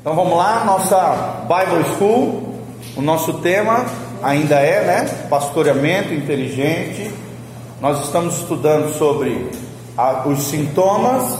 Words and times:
Então 0.00 0.14
vamos 0.14 0.38
lá, 0.38 0.64
nossa 0.64 1.44
Bible 1.48 1.96
School, 1.96 2.54
o 2.96 3.02
nosso 3.02 3.34
tema 3.40 3.84
ainda 4.22 4.54
é, 4.54 4.84
né, 4.84 5.26
pastoreamento 5.28 6.14
inteligente. 6.14 7.12
Nós 7.80 8.04
estamos 8.04 8.38
estudando 8.38 8.94
sobre 8.94 9.50
a, 9.96 10.28
os 10.28 10.44
sintomas, 10.44 11.36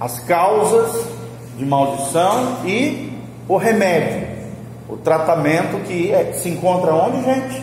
as 0.00 0.18
causas 0.20 1.04
de 1.58 1.66
maldição 1.66 2.64
e 2.64 3.12
o 3.46 3.58
remédio, 3.58 4.28
o 4.88 4.96
tratamento 4.96 5.78
que 5.84 6.10
é, 6.10 6.32
se 6.32 6.48
encontra 6.48 6.94
onde, 6.94 7.22
gente? 7.22 7.62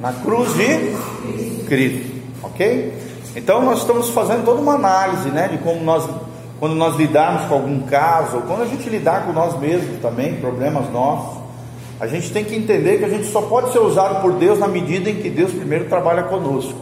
Na 0.00 0.12
cruz 0.12 0.54
de 0.54 1.64
Cristo, 1.66 2.22
ok? 2.40 2.96
Então 3.34 3.62
nós 3.64 3.80
estamos 3.80 4.10
fazendo 4.10 4.44
toda 4.44 4.60
uma 4.60 4.74
análise, 4.74 5.28
né, 5.30 5.48
de 5.48 5.58
como 5.58 5.82
nós 5.82 6.08
quando 6.64 6.76
nós 6.76 6.96
lidarmos 6.96 7.46
com 7.46 7.56
algum 7.56 7.80
caso, 7.82 8.36
ou 8.36 8.42
quando 8.44 8.62
a 8.62 8.64
gente 8.64 8.88
lidar 8.88 9.26
com 9.26 9.34
nós 9.34 9.60
mesmos 9.60 10.00
também, 10.00 10.36
problemas 10.36 10.90
nossos, 10.90 11.38
a 12.00 12.06
gente 12.06 12.32
tem 12.32 12.42
que 12.42 12.56
entender 12.56 12.96
que 12.96 13.04
a 13.04 13.08
gente 13.10 13.26
só 13.26 13.42
pode 13.42 13.70
ser 13.70 13.80
usado 13.80 14.22
por 14.22 14.32
Deus 14.32 14.58
na 14.58 14.66
medida 14.66 15.10
em 15.10 15.16
que 15.16 15.28
Deus 15.28 15.52
primeiro 15.52 15.90
trabalha 15.90 16.22
conosco. 16.22 16.72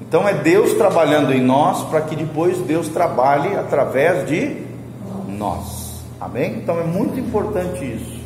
Então 0.00 0.26
é 0.26 0.32
Deus 0.32 0.72
trabalhando 0.72 1.30
em 1.34 1.42
nós 1.42 1.82
para 1.90 2.00
que 2.00 2.16
depois 2.16 2.56
Deus 2.60 2.88
trabalhe 2.88 3.54
através 3.54 4.26
de 4.26 4.64
nós. 5.28 6.00
Amém? 6.18 6.54
Então 6.62 6.80
é 6.80 6.84
muito 6.84 7.20
importante 7.20 7.84
isso. 7.84 8.18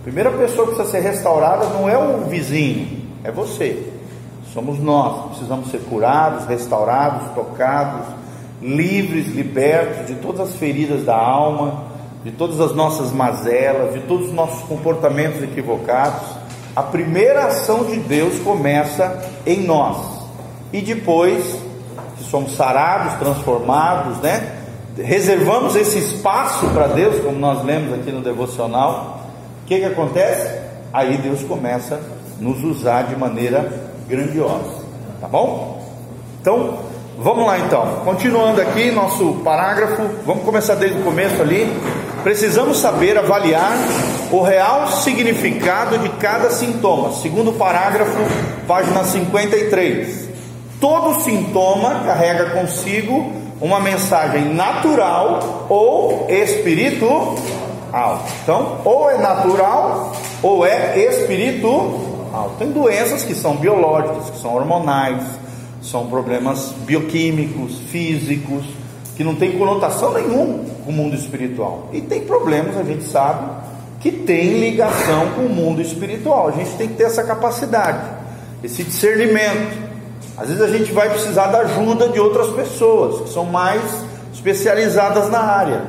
A 0.00 0.02
primeira 0.02 0.32
pessoa 0.32 0.66
que 0.66 0.74
precisa 0.74 0.90
ser 0.90 1.08
restaurada 1.08 1.66
não 1.66 1.88
é 1.88 1.96
o 1.96 2.22
vizinho, 2.22 3.06
é 3.22 3.30
você. 3.30 3.92
Somos 4.52 4.80
nós, 4.80 5.28
precisamos 5.28 5.70
ser 5.70 5.82
curados, 5.82 6.46
restaurados, 6.46 7.32
tocados, 7.32 8.19
livres, 8.60 9.28
libertos 9.28 10.06
de 10.06 10.14
todas 10.16 10.48
as 10.48 10.56
feridas 10.56 11.04
da 11.04 11.16
alma, 11.16 11.84
de 12.24 12.30
todas 12.30 12.60
as 12.60 12.74
nossas 12.74 13.12
mazelas, 13.12 13.94
de 13.94 14.00
todos 14.00 14.28
os 14.28 14.34
nossos 14.34 14.62
comportamentos 14.68 15.42
equivocados. 15.42 16.20
A 16.76 16.82
primeira 16.82 17.46
ação 17.46 17.84
de 17.84 17.96
Deus 17.96 18.38
começa 18.40 19.22
em 19.46 19.62
nós. 19.62 19.96
E 20.72 20.80
depois 20.80 21.44
que 22.16 22.24
somos 22.24 22.54
sarados, 22.54 23.14
transformados, 23.14 24.18
né? 24.18 24.56
Reservamos 24.96 25.74
esse 25.74 25.98
espaço 25.98 26.68
para 26.68 26.88
Deus, 26.88 27.20
como 27.24 27.38
nós 27.38 27.64
lemos 27.64 27.94
aqui 27.94 28.12
no 28.12 28.20
devocional. 28.20 29.20
O 29.62 29.66
que, 29.66 29.78
que 29.78 29.84
acontece? 29.84 30.60
Aí 30.92 31.16
Deus 31.18 31.42
começa 31.42 31.94
a 31.94 32.42
nos 32.42 32.62
usar 32.62 33.02
de 33.02 33.16
maneira 33.16 33.90
grandiosa. 34.06 34.84
Tá 35.20 35.28
bom? 35.28 35.82
Então, 36.40 36.89
Vamos 37.22 37.44
lá 37.44 37.58
então, 37.58 38.00
continuando 38.02 38.62
aqui 38.62 38.90
nosso 38.90 39.34
parágrafo, 39.44 40.08
vamos 40.24 40.42
começar 40.42 40.74
desde 40.76 40.98
o 40.98 41.02
começo 41.02 41.42
ali. 41.42 41.70
Precisamos 42.22 42.78
saber 42.78 43.18
avaliar 43.18 43.72
o 44.32 44.40
real 44.40 44.86
significado 44.88 45.98
de 45.98 46.08
cada 46.08 46.48
sintoma. 46.48 47.12
Segundo 47.12 47.52
parágrafo, 47.52 48.16
página 48.66 49.04
53. 49.04 50.30
Todo 50.80 51.20
sintoma 51.20 52.04
carrega 52.06 52.58
consigo 52.58 53.30
uma 53.60 53.80
mensagem 53.80 54.54
natural 54.54 55.66
ou 55.68 56.26
espiritual. 56.26 57.34
Então, 58.42 58.78
ou 58.82 59.10
é 59.10 59.18
natural 59.18 60.12
ou 60.42 60.64
é 60.64 60.98
espiritual. 60.98 62.52
Tem 62.58 62.70
doenças 62.70 63.24
que 63.24 63.34
são 63.34 63.56
biológicas, 63.56 64.30
que 64.30 64.38
são 64.38 64.54
hormonais, 64.54 65.22
são 65.82 66.06
problemas 66.06 66.72
bioquímicos, 66.86 67.78
físicos, 67.90 68.64
que 69.16 69.24
não 69.24 69.34
tem 69.34 69.58
conotação 69.58 70.12
nenhuma 70.12 70.60
com 70.84 70.90
o 70.90 70.94
mundo 70.94 71.14
espiritual. 71.14 71.88
E 71.92 72.00
tem 72.00 72.22
problemas, 72.22 72.76
a 72.76 72.82
gente 72.82 73.04
sabe, 73.04 73.50
que 74.00 74.10
tem 74.10 74.58
ligação 74.58 75.30
com 75.34 75.42
o 75.42 75.48
mundo 75.48 75.82
espiritual. 75.82 76.48
A 76.48 76.52
gente 76.52 76.70
tem 76.76 76.88
que 76.88 76.94
ter 76.94 77.04
essa 77.04 77.22
capacidade, 77.22 78.00
esse 78.62 78.82
discernimento. 78.82 79.90
Às 80.36 80.48
vezes 80.48 80.62
a 80.62 80.68
gente 80.68 80.92
vai 80.92 81.10
precisar 81.10 81.48
da 81.48 81.60
ajuda 81.60 82.08
de 82.08 82.18
outras 82.18 82.48
pessoas 82.48 83.22
que 83.22 83.30
são 83.30 83.44
mais 83.44 83.82
especializadas 84.32 85.28
na 85.28 85.40
área. 85.40 85.82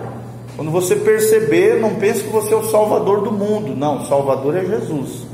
Quando 0.56 0.72
você 0.72 0.96
perceber, 0.96 1.80
não 1.80 1.96
pense 1.96 2.24
que 2.24 2.30
você 2.30 2.54
é 2.54 2.58
o 2.58 2.70
salvador 2.70 3.22
do 3.22 3.32
mundo. 3.32 3.76
Não, 3.76 4.02
o 4.02 4.06
salvador 4.08 4.58
é 4.58 4.66
Jesus. 4.66 5.31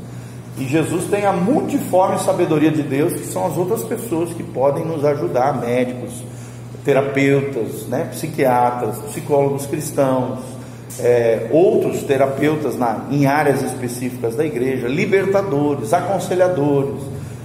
E 0.58 0.66
Jesus 0.66 1.04
tem 1.04 1.24
a 1.24 1.32
multiforme 1.32 2.18
sabedoria 2.18 2.70
de 2.70 2.82
Deus, 2.82 3.12
que 3.12 3.24
são 3.24 3.46
as 3.46 3.56
outras 3.56 3.84
pessoas 3.84 4.30
que 4.32 4.42
podem 4.42 4.84
nos 4.84 5.04
ajudar, 5.04 5.60
médicos, 5.60 6.22
terapeutas, 6.84 7.86
né, 7.86 8.08
psiquiatras, 8.10 8.98
psicólogos 9.10 9.66
cristãos, 9.66 10.40
é, 10.98 11.48
outros 11.52 12.02
terapeutas 12.02 12.76
na, 12.76 13.06
em 13.10 13.26
áreas 13.26 13.62
específicas 13.62 14.34
da 14.34 14.44
igreja, 14.44 14.88
libertadores, 14.88 15.92
aconselhadores, 15.92 17.02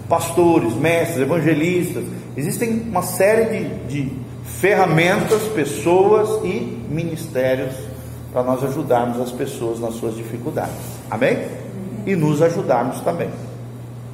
pastores, 0.09 0.73
mestres, 0.73 1.19
evangelistas. 1.19 2.03
Existem 2.35 2.83
uma 2.89 3.03
série 3.03 3.45
de, 3.45 4.03
de 4.05 4.11
ferramentas, 4.45 5.43
pessoas 5.53 6.43
e 6.43 6.81
ministérios 6.89 7.75
para 8.31 8.43
nós 8.43 8.63
ajudarmos 8.63 9.21
as 9.21 9.31
pessoas 9.31 9.79
nas 9.79 9.93
suas 9.95 10.15
dificuldades. 10.15 10.73
Amém? 11.11 11.62
E 12.05 12.15
nos 12.15 12.41
ajudarmos 12.41 12.99
também. 13.01 13.29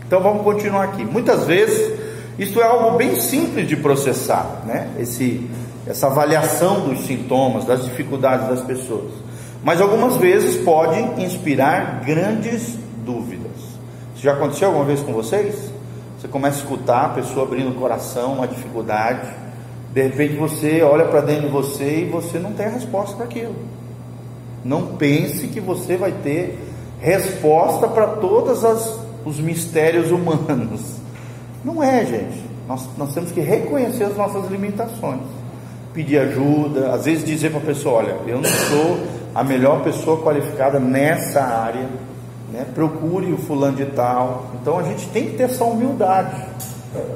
Então 0.06 0.22
vamos 0.22 0.44
continuar 0.44 0.86
aqui. 0.86 1.06
Muitas 1.06 1.46
vezes 1.46 2.00
isso 2.40 2.60
é 2.62 2.64
algo 2.64 2.98
bem 2.98 3.16
simples 3.16 3.68
de 3.68 3.76
processar, 3.76 4.64
né? 4.66 4.90
Esse, 4.98 5.50
essa 5.86 6.08
avaliação 6.08 6.88
dos 6.88 7.06
sintomas, 7.06 7.66
das 7.66 7.84
dificuldades 7.84 8.48
das 8.48 8.62
pessoas. 8.62 9.12
Mas 9.64 9.82
algumas 9.82 10.16
vezes 10.16 10.64
pode 10.64 11.00
inspirar 11.22 12.02
grandes 12.06 12.78
dúvidas. 13.06 13.52
Isso 14.16 14.24
já 14.24 14.34
aconteceu 14.34 14.70
alguma 14.70 14.86
vez 14.86 15.02
com 15.02 15.12
vocês? 15.12 15.70
Você 16.18 16.28
começa 16.28 16.60
a 16.60 16.64
escutar 16.64 17.06
a 17.06 17.10
pessoa 17.10 17.46
abrindo 17.46 17.72
o 17.72 17.76
coração, 17.76 18.34
uma 18.34 18.48
dificuldade. 18.48 19.30
De 19.94 20.02
repente 20.02 20.36
você 20.36 20.82
olha 20.82 21.06
para 21.06 21.22
dentro 21.22 21.44
de 21.44 21.50
você 21.50 22.02
e 22.02 22.06
você 22.06 22.40
não 22.40 22.54
tem 22.54 22.68
a 22.68 22.70
resposta 22.70 23.16
para 23.16 23.26
aquilo. 23.26 23.56
Não 24.64 24.96
pense 24.96 25.48
que 25.48 25.60
você 25.60 25.98
vai 25.98 26.12
ter 26.12 26.58
resposta 27.00 27.88
para 27.88 28.08
todos 28.08 28.64
os 29.26 29.40
mistérios 29.40 30.12
humanos. 30.12 30.82
Não 31.64 31.84
é, 31.84 32.06
gente. 32.06 32.50
Nós, 32.68 32.88
nós 32.98 33.14
temos 33.14 33.32
que 33.32 33.42
reconhecer 33.42 34.04
as 34.04 34.16
nossas 34.16 34.50
limitações, 34.50 35.22
pedir 35.94 36.20
ajuda, 36.20 36.94
às 36.94 37.06
vezes 37.06 37.26
dizer 37.26 37.50
para 37.50 37.60
a 37.60 37.64
pessoa: 37.64 37.96
olha, 37.96 38.16
eu 38.28 38.38
não 38.38 38.50
sou 38.50 39.00
a 39.34 39.44
melhor 39.44 39.84
pessoa 39.84 40.22
qualificada 40.22 40.80
nessa 40.80 41.42
área, 41.42 41.88
né? 42.52 42.66
procure 42.76 43.32
o 43.34 43.38
fulano 43.38 43.78
de 43.78 43.86
tal. 43.88 44.52
Então 44.62 44.78
a 44.78 44.84
gente 44.84 45.08
tem 45.10 45.26
que 45.26 45.38
ter 45.38 45.44
essa 45.44 45.64
humildade, 45.66 46.46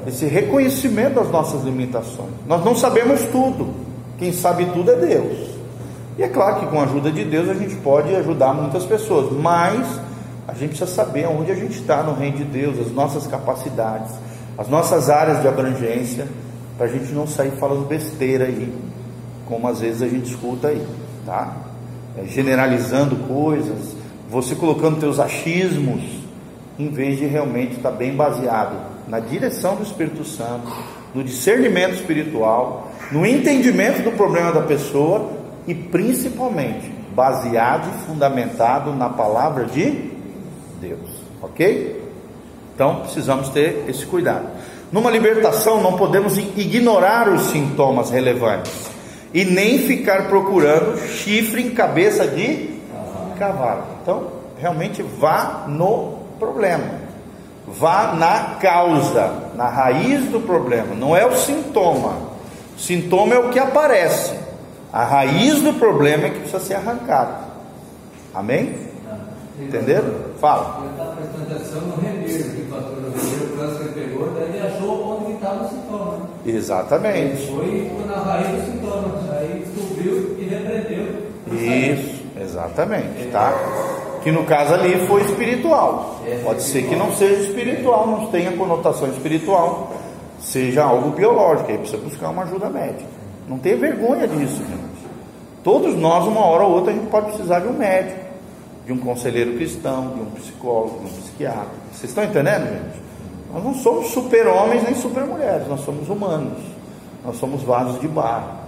esse 0.08 0.26
reconhecimento 0.26 1.14
das 1.14 1.30
nossas 1.30 1.62
limitações. 1.62 2.30
Nós 2.46 2.64
não 2.64 2.74
sabemos 2.74 3.20
tudo, 3.30 3.72
quem 4.18 4.32
sabe 4.32 4.66
tudo 4.66 4.90
é 4.90 4.96
Deus. 4.96 5.53
E 6.16 6.22
é 6.22 6.28
claro 6.28 6.60
que 6.60 6.66
com 6.66 6.80
a 6.80 6.84
ajuda 6.84 7.10
de 7.10 7.24
Deus 7.24 7.48
a 7.48 7.54
gente 7.54 7.74
pode 7.76 8.14
ajudar 8.14 8.54
muitas 8.54 8.84
pessoas, 8.84 9.32
mas 9.32 10.00
a 10.46 10.52
gente 10.52 10.70
precisa 10.70 10.90
saber 10.90 11.26
onde 11.26 11.50
a 11.50 11.54
gente 11.54 11.78
está 11.78 12.02
no 12.02 12.14
reino 12.14 12.36
de 12.36 12.44
Deus, 12.44 12.78
as 12.78 12.92
nossas 12.92 13.26
capacidades, 13.26 14.14
as 14.56 14.68
nossas 14.68 15.10
áreas 15.10 15.40
de 15.42 15.48
abrangência, 15.48 16.28
para 16.76 16.86
a 16.86 16.88
gente 16.88 17.12
não 17.12 17.26
sair 17.26 17.52
falando 17.52 17.86
besteira 17.86 18.44
aí, 18.44 18.72
como 19.46 19.66
às 19.66 19.80
vezes 19.80 20.02
a 20.02 20.08
gente 20.08 20.30
escuta 20.30 20.68
aí, 20.68 20.86
tá? 21.26 21.56
É, 22.16 22.24
generalizando 22.26 23.16
coisas, 23.26 23.96
você 24.30 24.54
colocando 24.54 25.00
teus 25.00 25.18
achismos, 25.18 26.02
em 26.78 26.88
vez 26.90 27.18
de 27.18 27.26
realmente 27.26 27.76
estar 27.76 27.90
tá 27.90 27.96
bem 27.96 28.14
baseado 28.14 28.76
na 29.08 29.18
direção 29.18 29.74
do 29.76 29.82
Espírito 29.82 30.24
Santo, 30.24 30.70
no 31.12 31.24
discernimento 31.24 31.94
espiritual, 31.94 32.90
no 33.10 33.26
entendimento 33.26 34.02
do 34.02 34.12
problema 34.12 34.52
da 34.52 34.62
pessoa 34.62 35.43
e 35.66 35.74
principalmente 35.74 36.90
baseado 37.14 37.88
e 37.88 38.06
fundamentado 38.06 38.92
na 38.92 39.08
palavra 39.08 39.64
de 39.64 40.10
Deus, 40.80 41.10
ok? 41.40 42.02
Então 42.74 43.00
precisamos 43.00 43.48
ter 43.50 43.84
esse 43.88 44.04
cuidado. 44.04 44.46
Numa 44.90 45.10
libertação, 45.10 45.82
não 45.82 45.94
podemos 45.94 46.36
ignorar 46.38 47.28
os 47.28 47.50
sintomas 47.50 48.10
relevantes 48.10 48.72
e 49.32 49.44
nem 49.44 49.78
ficar 49.78 50.28
procurando 50.28 50.98
chifre 50.98 51.62
em 51.62 51.70
cabeça 51.70 52.26
de 52.26 52.80
cavalo. 53.38 53.82
Então, 54.02 54.28
realmente 54.58 55.02
vá 55.02 55.64
no 55.66 56.18
problema, 56.38 57.00
vá 57.66 58.12
na 58.12 58.56
causa, 58.60 59.50
na 59.56 59.68
raiz 59.68 60.26
do 60.26 60.40
problema, 60.40 60.94
não 60.94 61.16
é 61.16 61.26
o 61.26 61.36
sintoma. 61.36 62.34
O 62.76 62.80
sintoma 62.80 63.34
é 63.34 63.38
o 63.38 63.50
que 63.50 63.58
aparece. 63.58 64.43
A 64.94 65.02
raiz 65.02 65.60
do 65.60 65.72
problema 65.74 66.26
é 66.26 66.30
que 66.30 66.38
precisa 66.38 66.60
ser 66.60 66.74
arrancado. 66.74 67.46
Amém? 68.32 68.76
Entenderam? 69.58 70.14
Fala. 70.40 70.84
Ele 70.84 70.92
está 70.92 71.04
prestando 71.16 71.52
atenção 71.52 71.80
no 71.80 71.96
que 71.96 72.62
o 72.62 72.66
pastor 72.70 72.94
remeiro, 73.02 73.44
o 73.44 73.58
câncer 73.58 73.92
pegou, 73.92 74.30
daí 74.30 74.48
ele 74.50 74.60
achou 74.60 75.18
onde 75.18 75.32
estava 75.32 75.64
o 75.64 75.68
sintoma. 75.68 76.18
Exatamente. 76.46 77.42
Ele 77.42 77.90
foi 77.90 78.06
na 78.06 78.22
raiz 78.22 78.46
do 78.46 78.70
sintoma, 78.70 79.32
aí 79.32 79.64
descobriu 79.66 80.36
e 80.38 80.44
repreendeu. 80.44 81.24
Isso, 81.50 82.24
Exatamente, 82.40 83.30
tá? 83.32 83.52
Que 84.22 84.30
no 84.30 84.44
caso 84.44 84.74
ali 84.74 85.08
foi 85.08 85.22
espiritual. 85.22 86.20
Pode 86.44 86.62
ser 86.62 86.88
que 86.88 86.94
não 86.94 87.12
seja 87.16 87.48
espiritual, 87.48 88.06
não 88.06 88.26
tenha 88.26 88.52
conotação 88.52 89.08
espiritual, 89.08 89.92
seja 90.38 90.84
algo 90.84 91.10
biológico, 91.10 91.72
aí 91.72 91.78
precisa 91.78 92.00
buscar 92.00 92.28
uma 92.28 92.44
ajuda 92.44 92.70
médica. 92.70 93.24
Não 93.48 93.58
tenha 93.58 93.76
vergonha 93.76 94.26
disso, 94.26 94.56
gente. 94.56 94.83
Todos 95.64 95.96
nós, 95.96 96.26
uma 96.26 96.44
hora 96.44 96.64
ou 96.64 96.72
outra, 96.74 96.92
a 96.92 96.94
gente 96.94 97.08
pode 97.08 97.28
precisar 97.28 97.60
de 97.60 97.68
um 97.68 97.72
médico, 97.72 98.20
de 98.86 98.92
um 98.92 98.98
conselheiro 98.98 99.54
cristão, 99.54 100.10
de 100.10 100.20
um 100.20 100.26
psicólogo, 100.26 101.00
de 101.00 101.06
um 101.06 101.20
psiquiatra. 101.20 101.68
Vocês 101.90 102.10
estão 102.10 102.22
entendendo, 102.22 102.68
gente? 102.68 103.02
Nós 103.52 103.64
não 103.64 103.74
somos 103.74 104.08
super-homens 104.08 104.82
nem 104.82 104.94
super-mulheres, 104.94 105.66
nós 105.66 105.80
somos 105.80 106.08
humanos, 106.08 106.58
nós 107.24 107.36
somos 107.36 107.62
vasos 107.62 107.98
de 108.00 108.06
barro. 108.06 108.62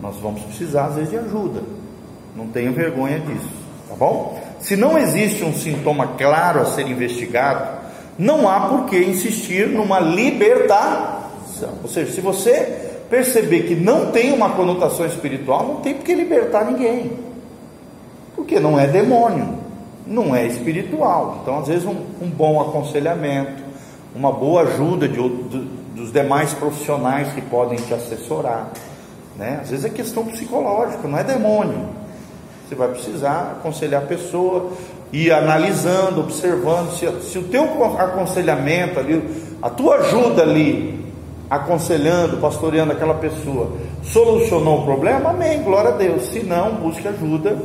Nós 0.00 0.16
vamos 0.16 0.42
precisar, 0.42 0.86
às 0.86 0.94
vezes, 0.94 1.10
de 1.10 1.18
ajuda. 1.18 1.60
Não 2.34 2.46
tenham 2.46 2.72
vergonha 2.72 3.18
disso, 3.18 3.50
tá 3.88 3.96
bom? 3.96 4.40
Se 4.60 4.76
não 4.76 4.96
existe 4.96 5.44
um 5.44 5.52
sintoma 5.52 6.14
claro 6.16 6.60
a 6.60 6.66
ser 6.66 6.86
investigado, 6.86 7.78
não 8.16 8.48
há 8.48 8.68
por 8.68 8.86
que 8.86 8.96
insistir 8.96 9.68
numa 9.68 9.98
libertação. 9.98 11.74
Ou 11.82 11.88
seja, 11.88 12.12
se 12.12 12.20
você 12.20 12.87
perceber 13.08 13.62
que 13.62 13.74
não 13.74 14.10
tem 14.10 14.32
uma 14.32 14.50
conotação 14.50 15.06
espiritual, 15.06 15.66
não 15.66 15.76
tem 15.76 15.94
por 15.94 16.04
que 16.04 16.14
libertar 16.14 16.64
ninguém. 16.64 17.12
Porque 18.34 18.60
não 18.60 18.78
é 18.78 18.86
demônio, 18.86 19.58
não 20.06 20.34
é 20.34 20.46
espiritual. 20.46 21.40
Então, 21.42 21.58
às 21.58 21.68
vezes, 21.68 21.84
um, 21.84 21.96
um 22.22 22.28
bom 22.28 22.60
aconselhamento, 22.60 23.62
uma 24.14 24.32
boa 24.32 24.62
ajuda 24.62 25.08
de, 25.08 25.16
de, 25.16 25.58
dos 25.94 26.12
demais 26.12 26.52
profissionais 26.54 27.32
que 27.32 27.40
podem 27.42 27.78
te 27.78 27.92
assessorar. 27.92 28.70
Né? 29.36 29.60
Às 29.62 29.70
vezes 29.70 29.84
é 29.84 29.88
questão 29.88 30.24
psicológica, 30.26 31.06
não 31.06 31.18
é 31.18 31.24
demônio. 31.24 31.88
Você 32.68 32.74
vai 32.74 32.88
precisar 32.88 33.56
aconselhar 33.58 34.02
a 34.02 34.06
pessoa, 34.06 34.72
ir 35.12 35.32
analisando, 35.32 36.20
observando 36.20 36.90
se, 36.98 37.30
se 37.30 37.38
o 37.38 37.44
teu 37.44 37.64
aconselhamento 37.98 38.98
ali, 38.98 39.22
a 39.62 39.70
tua 39.70 39.96
ajuda 39.96 40.42
ali, 40.42 40.97
aconselhando, 41.50 42.36
pastoreando 42.38 42.92
aquela 42.92 43.14
pessoa, 43.14 43.72
solucionou 44.02 44.80
o 44.80 44.84
problema, 44.84 45.30
amém, 45.30 45.62
glória 45.62 45.90
a 45.90 45.96
Deus. 45.96 46.24
Se 46.24 46.40
não, 46.40 46.74
busque 46.74 47.06
ajuda 47.08 47.56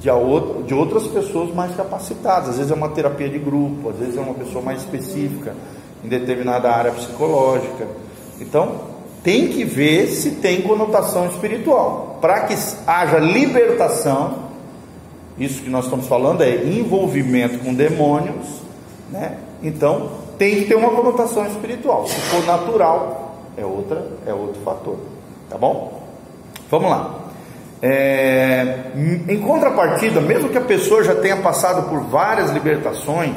de, 0.00 0.10
outra, 0.10 0.62
de 0.64 0.74
outras 0.74 1.06
pessoas 1.06 1.54
mais 1.54 1.74
capacitadas. 1.76 2.50
Às 2.50 2.56
vezes 2.56 2.72
é 2.72 2.74
uma 2.74 2.88
terapia 2.88 3.28
de 3.28 3.38
grupo, 3.38 3.90
às 3.90 3.96
vezes 3.96 4.16
é 4.16 4.20
uma 4.20 4.34
pessoa 4.34 4.62
mais 4.62 4.80
específica 4.80 5.54
em 6.04 6.08
determinada 6.08 6.70
área 6.70 6.90
psicológica. 6.90 7.86
Então, 8.40 8.92
tem 9.22 9.48
que 9.48 9.64
ver 9.64 10.08
se 10.08 10.32
tem 10.32 10.62
conotação 10.62 11.26
espiritual. 11.26 12.18
Para 12.20 12.40
que 12.40 12.54
haja 12.86 13.18
libertação, 13.18 14.50
isso 15.38 15.62
que 15.62 15.70
nós 15.70 15.84
estamos 15.84 16.08
falando 16.08 16.42
é 16.42 16.64
envolvimento 16.64 17.60
com 17.60 17.72
demônios, 17.72 18.61
né? 19.12 19.36
Então, 19.62 20.10
tem 20.38 20.56
que 20.56 20.64
ter 20.64 20.74
uma 20.74 20.90
conotação 20.90 21.46
espiritual. 21.46 22.06
Se 22.08 22.16
for 22.22 22.44
natural, 22.44 23.36
é 23.56 23.64
outra, 23.64 24.04
é 24.26 24.32
outro 24.32 24.60
fator. 24.62 24.96
Tá 25.48 25.58
bom? 25.58 26.02
Vamos 26.70 26.90
lá. 26.90 27.18
É, 27.82 28.92
em 29.28 29.40
contrapartida, 29.40 30.20
mesmo 30.20 30.48
que 30.48 30.58
a 30.58 30.62
pessoa 30.62 31.04
já 31.04 31.14
tenha 31.16 31.36
passado 31.36 31.88
por 31.88 32.00
várias 32.04 32.50
libertações, 32.50 33.36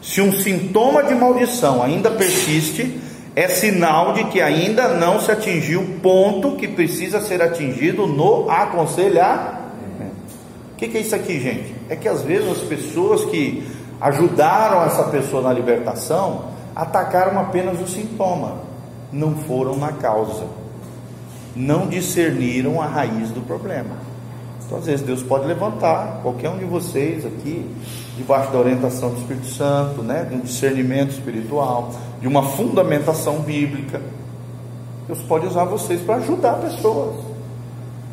se 0.00 0.20
um 0.20 0.32
sintoma 0.32 1.02
de 1.02 1.14
maldição 1.14 1.82
ainda 1.82 2.10
persiste, 2.10 3.00
é 3.34 3.48
sinal 3.48 4.12
de 4.12 4.24
que 4.24 4.40
ainda 4.40 4.88
não 4.88 5.20
se 5.20 5.30
atingiu 5.30 5.80
o 5.80 6.00
ponto 6.00 6.56
que 6.56 6.68
precisa 6.68 7.20
ser 7.20 7.42
atingido 7.42 8.06
no 8.06 8.50
aconselhar. 8.50 9.60
O 10.72 10.76
que, 10.76 10.88
que 10.88 10.98
é 10.98 11.00
isso 11.00 11.14
aqui, 11.14 11.40
gente? 11.40 11.74
É 11.88 11.94
que 11.94 12.08
às 12.08 12.22
vezes 12.22 12.50
as 12.50 12.58
pessoas 12.58 13.24
que 13.26 13.62
ajudaram 14.02 14.82
essa 14.82 15.04
pessoa 15.04 15.42
na 15.42 15.52
libertação 15.52 16.46
atacaram 16.74 17.38
apenas 17.38 17.80
o 17.80 17.86
sintoma, 17.86 18.56
não 19.12 19.36
foram 19.36 19.76
na 19.76 19.92
causa, 19.92 20.44
não 21.54 21.86
discerniram 21.86 22.82
a 22.82 22.86
raiz 22.86 23.30
do 23.30 23.40
problema. 23.42 23.94
Então, 24.64 24.78
às 24.78 24.86
vezes, 24.86 25.06
Deus 25.06 25.22
pode 25.22 25.46
levantar 25.46 26.20
qualquer 26.22 26.48
um 26.50 26.58
de 26.58 26.64
vocês 26.64 27.24
aqui, 27.24 27.64
debaixo 28.16 28.50
da 28.50 28.58
orientação 28.58 29.10
do 29.10 29.18
Espírito 29.18 29.46
Santo, 29.46 30.02
né, 30.02 30.26
de 30.28 30.34
um 30.34 30.40
discernimento 30.40 31.10
espiritual, 31.10 31.90
de 32.20 32.26
uma 32.26 32.42
fundamentação 32.42 33.40
bíblica. 33.40 34.00
Deus 35.06 35.20
pode 35.22 35.46
usar 35.46 35.64
vocês 35.64 36.00
para 36.00 36.16
ajudar 36.16 36.54
pessoas. 36.54 37.16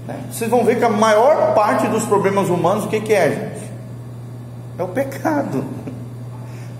Né? 0.06 0.20
Vocês 0.32 0.52
vão 0.52 0.64
ver 0.64 0.78
que 0.78 0.86
a 0.86 0.90
maior 0.90 1.56
parte 1.56 1.88
dos 1.88 2.04
problemas 2.04 2.50
humanos, 2.50 2.86
o 2.86 2.90
que, 2.90 3.00
que 3.00 3.14
é, 3.14 3.32
gente? 3.32 3.69
É 4.80 4.84
o 4.84 4.88
pecado. 4.88 5.66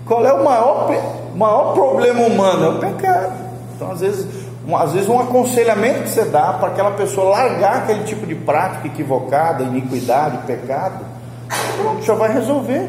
Qual 0.06 0.26
é 0.26 0.32
o 0.32 0.42
maior, 0.42 0.90
maior 1.36 1.74
problema 1.74 2.22
humano? 2.22 2.64
É 2.64 2.68
o 2.70 2.78
pecado. 2.78 3.32
Então, 3.76 3.92
às 3.92 4.00
vezes, 4.00 4.26
um, 4.66 4.74
às 4.74 4.92
vezes, 4.94 5.06
um 5.06 5.20
aconselhamento 5.20 6.04
que 6.04 6.08
você 6.08 6.24
dá 6.24 6.54
para 6.54 6.68
aquela 6.68 6.92
pessoa 6.92 7.28
largar 7.28 7.76
aquele 7.76 8.04
tipo 8.04 8.26
de 8.26 8.34
prática 8.34 8.86
equivocada, 8.86 9.62
iniquidade, 9.64 10.38
pecado, 10.46 11.04
já 12.02 12.14
vai 12.14 12.32
resolver 12.32 12.88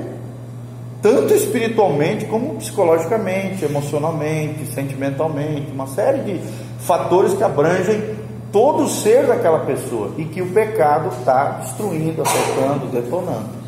tanto 1.02 1.34
espiritualmente 1.34 2.25
como 2.25 2.56
psicologicamente, 2.56 3.66
emocionalmente, 3.66 4.66
sentimentalmente, 4.68 5.72
uma 5.72 5.88
série 5.88 6.19
de 6.19 6.40
fatores 6.80 7.34
que 7.34 7.44
abrangem 7.44 8.16
todo 8.50 8.84
o 8.84 8.88
ser 8.88 9.28
daquela 9.28 9.60
pessoa 9.60 10.12
e 10.18 10.24
que 10.24 10.42
o 10.42 10.52
pecado 10.52 11.10
está 11.19 11.60
destruindo, 11.63 12.22
afetando, 12.22 12.86
detonando. 12.88 13.61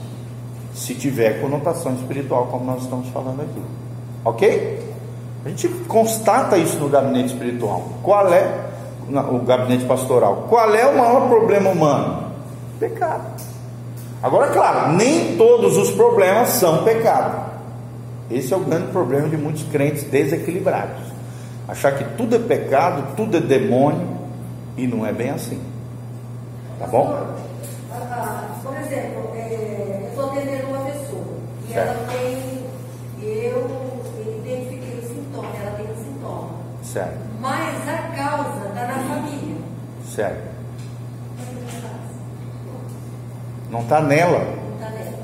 Se 0.74 0.96
tiver 0.96 1.40
conotação 1.42 1.94
espiritual, 1.94 2.48
como 2.48 2.66
nós 2.66 2.84
estamos 2.84 3.08
falando 3.10 3.42
aqui, 3.42 3.62
ok? 4.26 4.94
A 5.46 5.50
gente 5.50 5.68
constata 5.88 6.58
isso 6.58 6.78
no 6.78 6.90
gabinete 6.90 7.34
espiritual. 7.34 7.84
Qual 8.02 8.34
é 8.34 8.66
o 9.30 9.40
gabinete 9.40 9.86
pastoral? 9.86 10.48
Qual 10.50 10.74
é 10.74 10.86
o 10.88 10.98
maior 10.98 11.28
problema 11.28 11.70
humano? 11.70 12.32
Pecado. 12.80 13.26
Agora, 14.22 14.52
claro, 14.52 14.94
nem 14.94 15.36
todos 15.36 15.78
os 15.78 15.92
problemas 15.92 16.50
são 16.50 16.84
pecado. 16.84 17.52
Esse 18.32 18.54
é 18.54 18.58
o 18.58 18.62
grande 18.62 18.88
problema 18.88 19.28
de 19.28 19.36
muitos 19.36 19.64
crentes 19.64 20.04
desequilibrados. 20.04 21.04
Achar 21.68 21.98
que 21.98 22.04
tudo 22.16 22.36
é 22.36 22.40
pecado, 22.40 23.16
tudo 23.16 23.38
é 23.38 23.42
demônio, 23.42 24.08
e 24.78 24.88
não 24.88 25.06
é 25.06 25.12
bem 25.12 25.30
assim. 25.30 25.62
Tá 26.80 26.88
bom? 26.88 27.18
Por 28.64 28.78
exemplo, 28.78 29.32
é, 29.36 29.73
certo. 31.74 31.90
ela 31.90 32.08
tem, 32.08 32.66
eu 33.22 34.02
identifiquei 34.44 35.00
o 35.00 35.08
sintoma, 35.08 35.50
ela 35.62 35.72
tem 35.72 35.92
o 35.92 35.96
sintoma. 35.96 36.50
Certo. 36.84 37.18
Mas 37.40 37.90
a 37.90 37.98
causa 38.16 38.68
está 38.68 38.88
na 38.88 38.94
família. 38.94 39.58
Certo. 40.06 40.54
Não 43.70 43.82
está 43.82 44.02
nela. 44.02 44.40
Não 44.40 44.74
está 44.76 44.90
nela. 44.90 45.24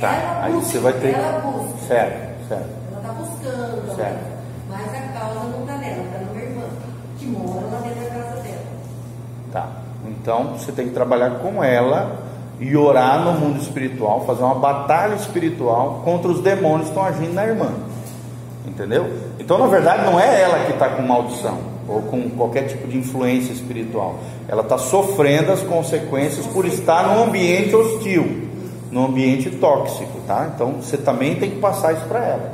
Tá, 0.00 0.14
ela 0.14 0.44
aí 0.44 0.52
busca, 0.52 0.70
você 0.70 0.78
vai 0.78 0.92
ter. 0.94 1.14
Ela 1.14 1.40
busca. 1.40 1.86
Certo, 1.86 2.48
certo. 2.48 2.70
Ela 2.92 3.00
está 3.00 3.12
buscando. 3.12 3.96
Certo. 3.96 4.38
Mas 4.70 4.94
a 4.94 5.18
causa 5.18 5.40
não 5.40 5.60
está 5.60 5.76
nela, 5.78 6.04
está 6.04 6.18
numa 6.18 6.40
irmã, 6.40 6.64
que 7.18 7.26
mora 7.26 7.66
lá 7.66 7.80
dentro 7.80 8.04
da 8.04 8.10
casa 8.10 8.42
dela. 8.42 8.64
Tá. 9.52 9.68
Então 10.06 10.52
você 10.52 10.70
tem 10.70 10.88
que 10.88 10.94
trabalhar 10.94 11.30
com 11.40 11.64
ela 11.64 12.27
e 12.60 12.76
orar 12.76 13.24
no 13.24 13.32
mundo 13.32 13.60
espiritual, 13.60 14.24
fazer 14.26 14.42
uma 14.42 14.54
batalha 14.54 15.14
espiritual 15.14 16.02
contra 16.04 16.30
os 16.30 16.40
demônios 16.40 16.84
que 16.84 16.88
estão 16.88 17.04
agindo 17.04 17.32
na 17.32 17.46
irmã. 17.46 17.70
Entendeu? 18.66 19.08
Então, 19.38 19.58
na 19.58 19.66
verdade, 19.66 20.04
não 20.04 20.18
é 20.18 20.42
ela 20.42 20.64
que 20.66 20.72
está 20.72 20.88
com 20.90 21.02
maldição 21.02 21.58
ou 21.88 22.02
com 22.02 22.28
qualquer 22.30 22.66
tipo 22.66 22.86
de 22.86 22.98
influência 22.98 23.52
espiritual. 23.52 24.16
Ela 24.46 24.62
está 24.62 24.76
sofrendo 24.76 25.52
as 25.52 25.60
consequências 25.60 26.46
por 26.46 26.66
estar 26.66 27.08
num 27.08 27.24
ambiente 27.24 27.74
hostil, 27.74 28.48
num 28.90 29.06
ambiente 29.06 29.50
tóxico, 29.50 30.20
tá? 30.26 30.50
Então 30.54 30.74
você 30.82 30.98
também 30.98 31.36
tem 31.36 31.50
que 31.50 31.56
passar 31.56 31.94
isso 31.94 32.04
para 32.06 32.24
ela, 32.24 32.52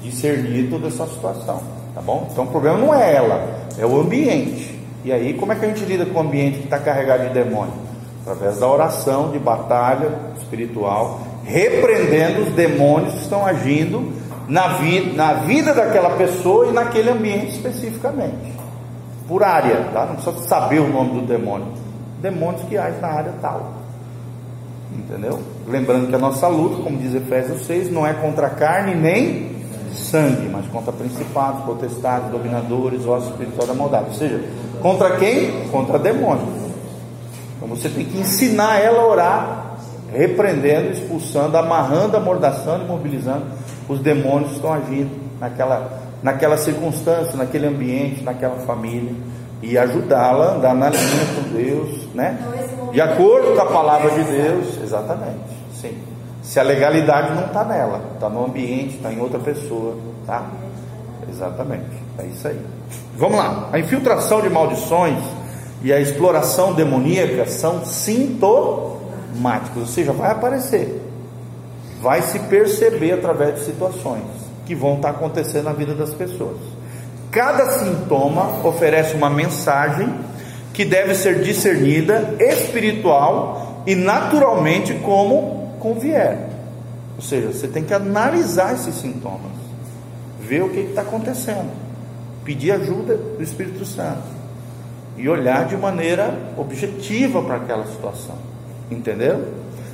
discernir 0.00 0.70
toda 0.70 0.86
essa 0.86 1.06
situação, 1.06 1.60
tá 1.94 2.00
bom? 2.00 2.28
Então 2.30 2.44
o 2.44 2.48
problema 2.48 2.78
não 2.78 2.94
é 2.94 3.14
ela, 3.14 3.66
é 3.76 3.84
o 3.84 4.00
ambiente. 4.00 4.78
E 5.04 5.12
aí, 5.12 5.34
como 5.34 5.52
é 5.52 5.56
que 5.56 5.64
a 5.64 5.68
gente 5.68 5.84
lida 5.84 6.06
com 6.06 6.18
o 6.18 6.22
ambiente 6.22 6.58
que 6.58 6.64
está 6.64 6.78
carregado 6.78 7.26
de 7.28 7.34
demônio? 7.34 7.87
Através 8.22 8.58
da 8.58 8.66
oração, 8.66 9.30
de 9.30 9.38
batalha 9.38 10.10
espiritual, 10.38 11.20
repreendendo 11.44 12.42
os 12.42 12.50
demônios 12.50 13.14
que 13.14 13.20
estão 13.20 13.46
agindo 13.46 14.12
na 14.48 14.78
vida, 14.78 15.14
na 15.14 15.32
vida 15.34 15.74
daquela 15.74 16.10
pessoa 16.10 16.66
e 16.66 16.72
naquele 16.72 17.10
ambiente 17.10 17.52
especificamente 17.52 18.58
por 19.28 19.44
área, 19.44 19.84
tá? 19.92 20.06
Não 20.06 20.14
precisa 20.16 20.48
saber 20.48 20.80
o 20.80 20.88
nome 20.88 21.20
do 21.20 21.26
demônio. 21.26 21.68
Demônios 22.20 22.62
que 22.62 22.78
agem 22.78 22.98
na 23.00 23.08
área 23.08 23.34
tal. 23.42 23.74
Entendeu? 24.90 25.38
Lembrando 25.66 26.08
que 26.08 26.14
a 26.14 26.18
nossa 26.18 26.48
luta, 26.48 26.82
como 26.82 26.96
diz 26.96 27.14
Efésios 27.14 27.66
6, 27.66 27.92
não 27.92 28.06
é 28.06 28.14
contra 28.14 28.48
carne 28.48 28.94
nem 28.94 29.50
sangue, 29.94 30.48
mas 30.48 30.66
contra 30.68 30.92
principados, 30.92 31.62
potestades, 31.64 32.30
dominadores, 32.30 33.04
ossos 33.06 33.30
espiritual 33.30 33.66
da 33.66 33.74
maldade. 33.74 34.06
Ou 34.08 34.14
seja, 34.14 34.42
contra 34.80 35.16
quem? 35.18 35.68
Contra 35.68 35.98
demônios. 35.98 36.57
Então 37.58 37.68
você 37.68 37.88
tem 37.88 38.04
que 38.04 38.18
ensinar 38.18 38.78
ela 38.78 39.02
a 39.02 39.06
orar 39.06 39.76
repreendendo, 40.12 40.92
expulsando, 40.92 41.56
amarrando, 41.56 42.16
amordaçando, 42.16 42.84
imobilizando 42.84 43.44
os 43.88 44.00
demônios 44.00 44.50
que 44.50 44.56
estão 44.56 44.72
agindo 44.72 45.10
naquela, 45.40 46.00
naquela 46.22 46.56
circunstância, 46.56 47.36
naquele 47.36 47.66
ambiente, 47.66 48.22
naquela 48.22 48.56
família 48.60 49.12
e 49.60 49.76
ajudá-la 49.76 50.44
a 50.46 50.54
andar 50.54 50.74
na 50.74 50.88
linha 50.88 51.26
com 51.34 51.56
Deus, 51.56 52.14
né? 52.14 52.38
De 52.92 53.00
acordo 53.00 53.54
com 53.54 53.60
a 53.60 53.66
palavra 53.66 54.10
de 54.12 54.22
Deus, 54.22 54.78
exatamente, 54.82 55.40
sim. 55.74 55.98
Se 56.42 56.60
a 56.60 56.62
legalidade 56.62 57.34
não 57.34 57.46
está 57.46 57.64
nela, 57.64 58.00
está 58.14 58.28
no 58.28 58.46
ambiente, 58.46 58.96
está 58.96 59.12
em 59.12 59.20
outra 59.20 59.38
pessoa, 59.40 59.96
tá? 60.24 60.46
Exatamente, 61.28 61.90
é 62.18 62.26
isso 62.26 62.46
aí. 62.46 62.60
Vamos 63.16 63.36
lá, 63.36 63.68
a 63.72 63.78
infiltração 63.78 64.40
de 64.40 64.48
maldições 64.48 65.18
e 65.82 65.92
a 65.92 66.00
exploração 66.00 66.74
demoníaca 66.74 67.46
são 67.46 67.84
sintomáticos, 67.84 69.82
ou 69.82 69.86
seja, 69.86 70.12
vai 70.12 70.32
aparecer, 70.32 71.00
vai 72.02 72.22
se 72.22 72.38
perceber 72.40 73.12
através 73.12 73.56
de 73.56 73.64
situações 73.64 74.24
que 74.66 74.74
vão 74.74 74.96
estar 74.96 75.10
acontecendo 75.10 75.64
na 75.64 75.72
vida 75.72 75.94
das 75.94 76.12
pessoas. 76.12 76.56
Cada 77.30 77.78
sintoma 77.78 78.66
oferece 78.66 79.14
uma 79.14 79.30
mensagem 79.30 80.12
que 80.72 80.84
deve 80.84 81.14
ser 81.14 81.42
discernida 81.42 82.34
espiritual 82.40 83.82
e 83.86 83.94
naturalmente 83.94 84.94
como 84.94 85.74
convier. 85.78 86.38
Ou 87.16 87.22
seja, 87.22 87.48
você 87.48 87.68
tem 87.68 87.84
que 87.84 87.94
analisar 87.94 88.74
esses 88.74 88.94
sintomas, 88.94 89.52
ver 90.40 90.62
o 90.62 90.70
que 90.70 90.80
está 90.80 91.02
acontecendo, 91.02 91.70
pedir 92.44 92.72
ajuda 92.72 93.16
do 93.16 93.42
Espírito 93.42 93.84
Santo 93.84 94.37
e 95.18 95.28
olhar 95.28 95.66
de 95.66 95.76
maneira 95.76 96.32
objetiva 96.56 97.42
para 97.42 97.56
aquela 97.56 97.84
situação. 97.86 98.36
Entendeu? 98.90 99.52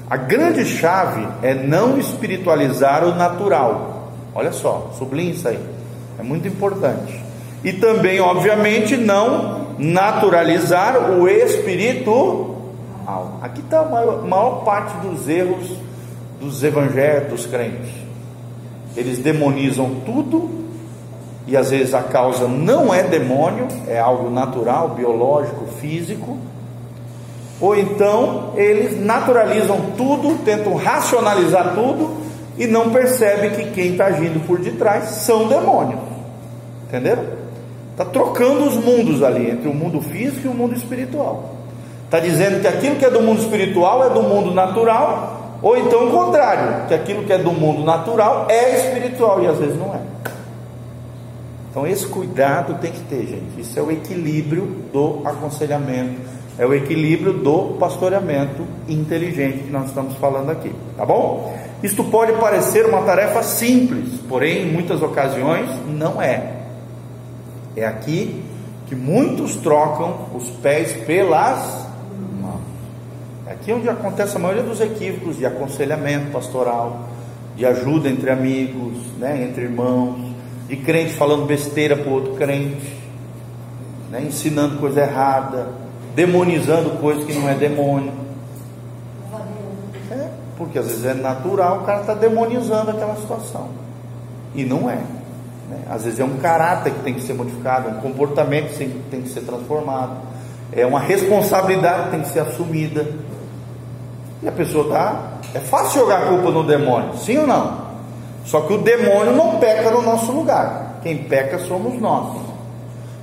A 0.09 0.17
grande 0.17 0.65
chave 0.67 1.27
é 1.43 1.55
não 1.55 1.99
espiritualizar 1.99 3.05
o 3.05 3.15
natural. 3.15 4.13
Olha 4.35 4.53
só, 4.53 4.93
sublinhe 4.99 5.33
isso 5.33 5.49
aí. 5.49 5.59
É 6.19 6.23
muito 6.23 6.47
importante. 6.47 7.25
E 7.65 7.73
também, 7.73 8.21
obviamente, 8.21 8.97
não 8.97 9.75
naturalizar 9.79 11.11
o 11.11 11.27
espiritual. 11.27 12.55
Aqui 13.41 13.61
está 13.61 13.81
a 13.81 13.85
maior, 13.89 14.23
maior 14.27 14.65
parte 14.65 14.95
dos 14.99 15.27
erros 15.29 15.73
dos 16.39 16.63
evangélicos, 16.63 17.31
dos 17.31 17.47
crentes. 17.47 17.91
Eles 18.95 19.19
demonizam 19.19 20.03
tudo 20.05 20.64
e 21.47 21.57
às 21.57 21.71
vezes 21.71 21.95
a 21.95 22.03
causa 22.03 22.49
não 22.49 22.93
é 22.93 23.03
demônio, 23.03 23.69
é 23.87 23.99
algo 23.99 24.31
natural, 24.31 24.91
biológico, 24.91 25.67
físico. 25.81 26.39
Ou 27.61 27.77
então 27.77 28.53
eles 28.57 29.01
naturalizam 29.05 29.79
tudo, 29.97 30.43
tentam 30.45 30.75
racionalizar 30.75 31.75
tudo 31.75 32.17
e 32.57 32.67
não 32.67 32.91
percebem 32.91 33.51
que 33.51 33.71
quem 33.73 33.93
está 33.93 34.07
agindo 34.07 34.45
por 34.47 34.59
detrás 34.59 35.05
são 35.05 35.49
demônios. 35.49 36.01
Entenderam? 36.89 37.25
Está 37.93 38.05
trocando 38.05 38.67
os 38.67 38.77
mundos 38.77 39.23
ali, 39.23 39.51
entre 39.51 39.69
o 39.69 39.75
mundo 39.75 40.01
físico 40.01 40.47
e 40.47 40.51
o 40.51 40.55
mundo 40.55 40.75
espiritual. 40.75 41.55
Está 42.07 42.19
dizendo 42.19 42.61
que 42.61 42.67
aquilo 42.67 42.97
que 42.97 43.05
é 43.05 43.11
do 43.11 43.23
mundo 43.23 43.41
espiritual 43.41 44.05
é 44.05 44.11
do 44.11 44.23
mundo 44.23 44.53
natural, 44.53 45.59
ou 45.63 45.77
então 45.77 46.09
o 46.09 46.11
contrário, 46.11 46.87
que 46.89 46.95
aquilo 46.95 47.25
que 47.25 47.33
é 47.33 47.39
do 47.39 47.53
mundo 47.53 47.85
natural 47.85 48.47
é 48.49 48.77
espiritual 48.77 49.43
e 49.43 49.47
às 49.47 49.59
vezes 49.59 49.79
não 49.79 49.95
é. 49.95 50.14
Então 51.75 51.85
esse 51.85 52.07
cuidado 52.07 52.79
tem 52.81 52.93
que 52.93 53.01
ter, 53.01 53.27
gente. 53.27 53.61
Isso 53.61 53.77
é 53.77 53.83
o 53.83 53.91
equilíbrio 53.91 54.65
do 54.93 55.23
aconselhamento, 55.25 56.21
é 56.57 56.65
o 56.65 56.73
equilíbrio 56.73 57.33
do 57.33 57.77
pastoreamento 57.81 58.65
inteligente 58.89 59.65
que 59.65 59.73
nós 59.73 59.89
estamos 59.89 60.15
falando 60.19 60.51
aqui, 60.51 60.73
tá 60.97 61.05
bom? 61.05 61.53
Isto 61.83 62.05
pode 62.05 62.33
parecer 62.35 62.87
uma 62.87 63.03
tarefa 63.03 63.43
simples, 63.43 64.21
porém, 64.29 64.69
em 64.69 64.73
muitas 64.73 65.03
ocasiões, 65.03 65.69
não 65.89 66.23
é. 66.23 66.59
É 67.75 67.85
aqui 67.85 68.41
que 68.87 68.95
muitos 68.95 69.57
trocam 69.57 70.29
os 70.33 70.49
pés 70.49 70.93
pelas 71.05 71.89
mãos. 72.41 72.61
É 73.49 73.53
aqui 73.55 73.73
onde 73.73 73.89
acontece 73.89 74.37
a 74.37 74.39
maioria 74.39 74.63
dos 74.63 74.81
equívocos 74.81 75.39
de 75.39 75.45
aconselhamento 75.45 76.31
pastoral, 76.31 77.09
de 77.57 77.67
ajuda 77.67 78.09
entre 78.09 78.31
amigos, 78.31 78.97
né, 79.19 79.43
entre 79.43 79.65
irmãos, 79.65 80.34
de 80.69 80.77
crente 80.77 81.15
falando 81.15 81.47
besteira 81.47 81.97
para 81.97 82.11
outro 82.11 82.35
crente, 82.35 82.97
né, 84.11 84.23
ensinando 84.23 84.79
coisa 84.79 85.03
errada, 85.03 85.69
demonizando 86.15 86.99
coisa 86.99 87.25
que 87.25 87.33
não 87.35 87.49
é 87.49 87.55
demônio. 87.55 88.13
Porque 90.57 90.79
às 90.79 90.87
vezes 90.87 91.05
é 91.05 91.15
natural, 91.15 91.81
o 91.81 91.85
cara 91.85 92.03
está 92.03 92.15
demonizando 92.15 92.91
aquela 92.91 93.17
situação. 93.17 93.69
E 94.55 94.65
não 94.65 94.89
é. 94.89 95.01
Né? 95.69 95.79
Às 95.91 96.05
vezes 96.05 96.21
é 96.21 96.25
um 96.25 96.37
caráter 96.37 96.93
que 96.93 97.01
tem 97.01 97.15
que 97.15 97.23
ser 97.23 97.35
modificado, 97.35 97.89
um 97.89 98.01
comportamento 98.01 98.69
que 98.69 98.87
tem 99.11 99.23
que 99.23 99.29
ser 99.31 99.41
transformado. 99.41 100.17
É 100.73 100.87
uma 100.87 101.01
responsabilidade 101.01 102.05
que 102.05 102.11
tem 102.11 102.21
que 102.21 102.29
ser 102.29 102.41
assumida. 102.41 103.07
E 104.43 104.49
a 104.49 104.53
pessoa 104.53 104.85
está. 104.85 105.33
É 105.55 105.59
fácil 105.59 106.01
jogar 106.01 106.23
a 106.23 106.27
culpa 106.29 106.51
no 106.51 106.65
demônio, 106.65 107.17
sim 107.17 107.37
ou 107.39 107.47
não? 107.47 107.84
Só 108.45 108.61
que 108.63 108.73
o 108.73 108.79
demônio 108.79 109.35
não 109.35 109.59
peca 109.59 109.91
no 109.91 110.03
nosso 110.03 110.31
lugar. 110.33 111.01
Quem 111.03 111.19
peca 111.25 111.59
somos 111.61 112.01
nós. 112.01 112.41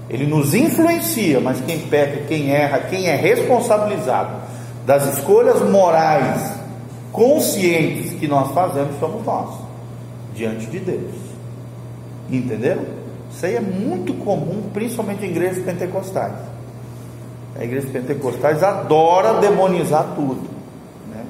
Ele 0.09 0.25
nos 0.25 0.53
influencia, 0.53 1.39
mas 1.39 1.61
quem 1.61 1.79
peca, 1.79 2.25
quem 2.27 2.51
erra, 2.51 2.79
quem 2.89 3.07
é 3.07 3.15
responsabilizado 3.15 4.41
das 4.85 5.17
escolhas 5.17 5.61
morais 5.69 6.51
conscientes 7.11 8.13
que 8.13 8.27
nós 8.27 8.51
fazemos 8.51 8.99
somos 8.99 9.25
nós, 9.25 9.49
diante 10.33 10.65
de 10.65 10.79
Deus. 10.79 11.15
Entenderam? 12.29 12.83
Isso 13.31 13.45
aí 13.45 13.55
é 13.55 13.61
muito 13.61 14.13
comum, 14.15 14.69
principalmente 14.73 15.25
em 15.25 15.29
igrejas 15.29 15.63
pentecostais. 15.63 16.33
A 17.57 17.63
igreja 17.63 17.87
pentecostais 17.91 18.63
adora 18.63 19.39
demonizar 19.39 20.13
tudo 20.15 20.41
né? 21.09 21.23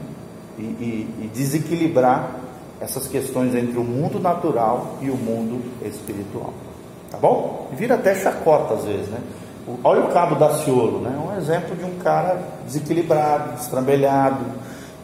e, 0.57 0.62
e, 0.63 1.15
e 1.24 1.31
desequilibrar 1.33 2.40
essas 2.82 3.08
questões 3.08 3.54
entre 3.54 3.78
o 3.78 3.84
mundo 3.84 4.20
natural 4.20 4.98
e 5.02 5.10
o 5.10 5.16
mundo 5.16 5.62
espiritual. 5.86 6.52
Tá 7.12 7.18
bom? 7.18 7.70
Vira 7.74 7.96
até 7.96 8.16
chacota 8.16 8.74
às 8.74 8.86
vezes, 8.86 9.08
né? 9.08 9.20
Olha 9.84 10.02
o 10.02 10.12
cabo 10.12 10.36
da 10.36 10.50
Ciolo, 10.56 11.00
né? 11.00 11.16
Um 11.24 11.38
exemplo 11.38 11.76
de 11.76 11.86
um 11.86 12.00
cara 12.00 12.42
desequilibrado, 12.66 13.58
destrambelhado, 13.58 14.44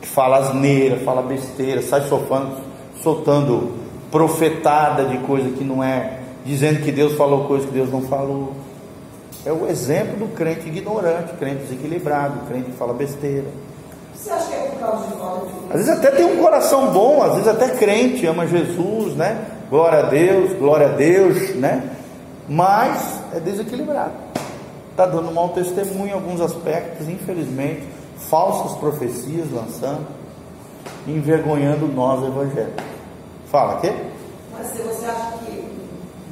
que 0.01 0.07
fala 0.07 0.37
asneira, 0.37 0.97
fala 1.01 1.21
besteira, 1.21 1.81
sai 1.81 2.01
sofando, 2.07 2.57
soltando 3.03 3.73
profetada 4.09 5.05
de 5.05 5.19
coisa 5.19 5.49
que 5.51 5.63
não 5.63 5.83
é, 5.83 6.19
dizendo 6.43 6.81
que 6.83 6.91
Deus 6.91 7.13
falou 7.13 7.45
coisa 7.45 7.67
que 7.67 7.73
Deus 7.73 7.91
não 7.91 8.01
falou. 8.01 8.53
É 9.45 9.51
o 9.51 9.67
exemplo 9.67 10.27
do 10.27 10.33
crente 10.33 10.67
ignorante, 10.67 11.33
crente 11.33 11.63
desequilibrado, 11.63 12.47
crente 12.47 12.71
que 12.71 12.77
fala 12.77 12.93
besteira. 12.93 13.47
Você 14.17 14.29
acha 14.31 14.47
que 14.47 14.55
é 14.55 14.69
por 14.69 14.79
causa 14.79 15.07
de 15.07 15.13
falta 15.13 15.45
de 15.45 15.53
Às 15.69 15.85
vezes 15.85 15.89
até 15.89 16.11
tem 16.11 16.25
um 16.25 16.41
coração 16.41 16.91
bom, 16.91 17.21
às 17.23 17.33
vezes 17.33 17.47
até 17.47 17.69
crente, 17.69 18.25
ama 18.25 18.47
Jesus, 18.47 19.15
né? 19.15 19.45
Glória 19.69 19.99
a 19.99 20.03
Deus, 20.03 20.53
glória 20.53 20.87
a 20.87 20.91
Deus, 20.91 21.55
né? 21.55 21.91
Mas 22.49 23.21
é 23.33 23.39
desequilibrado. 23.39 24.13
Está 24.91 25.05
dando 25.05 25.31
mau 25.31 25.49
testemunho 25.49 26.07
em 26.07 26.13
alguns 26.13 26.41
aspectos, 26.41 27.07
infelizmente 27.07 27.97
falsas 28.17 28.77
profecias 28.77 29.51
lançando, 29.51 30.05
envergonhando 31.07 31.87
nós 31.87 32.23
evangélicos. 32.23 32.83
Fala, 33.49 33.79
quê? 33.79 33.93
Mas 34.51 34.67
se 34.67 34.81
você 34.81 35.05
acha 35.05 35.37
que, 35.45 35.51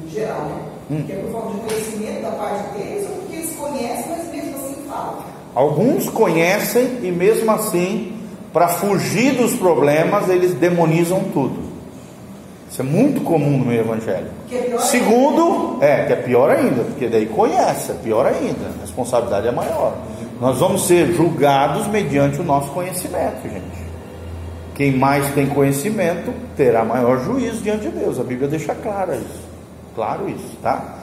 em 0.04 0.10
geral, 0.10 0.42
né? 0.42 0.62
Hum. 0.90 1.04
Que 1.04 1.12
é 1.12 1.16
por 1.16 1.32
falta 1.32 1.54
de 1.54 1.60
conhecimento 1.60 2.22
da 2.22 2.30
parte 2.32 2.78
deles 2.78 3.08
ou 3.08 3.16
porque 3.16 3.36
eles 3.36 3.56
conhecem, 3.56 4.10
mas 4.10 4.28
mesmo 4.28 4.56
assim 4.56 4.88
falam? 4.88 5.35
Alguns 5.56 6.06
conhecem 6.10 6.98
e 7.02 7.10
mesmo 7.10 7.50
assim, 7.50 8.12
para 8.52 8.68
fugir 8.68 9.36
dos 9.36 9.54
problemas, 9.54 10.28
eles 10.28 10.52
demonizam 10.52 11.20
tudo. 11.32 11.56
Isso 12.70 12.82
é 12.82 12.84
muito 12.84 13.22
comum 13.22 13.56
no 13.56 13.64
meio 13.64 13.80
evangélico. 13.80 14.34
É 14.52 14.76
Segundo, 14.76 15.82
é, 15.82 16.04
que 16.04 16.12
é 16.12 16.16
pior 16.16 16.50
ainda, 16.50 16.84
porque 16.84 17.08
daí 17.08 17.24
conhece, 17.24 17.90
é 17.90 17.94
pior 17.94 18.26
ainda, 18.26 18.66
a 18.66 18.82
responsabilidade 18.82 19.48
é 19.48 19.50
maior. 19.50 19.96
Nós 20.38 20.58
vamos 20.58 20.86
ser 20.86 21.14
julgados 21.14 21.86
mediante 21.86 22.38
o 22.38 22.44
nosso 22.44 22.68
conhecimento, 22.72 23.42
gente. 23.44 23.86
Quem 24.74 24.92
mais 24.92 25.26
tem 25.32 25.46
conhecimento 25.46 26.34
terá 26.54 26.84
maior 26.84 27.24
juízo 27.24 27.62
diante 27.62 27.88
de 27.88 27.98
Deus. 27.98 28.20
A 28.20 28.24
Bíblia 28.24 28.46
deixa 28.46 28.74
claro 28.74 29.14
isso. 29.14 29.48
Claro 29.94 30.28
isso, 30.28 30.54
tá? 30.62 30.96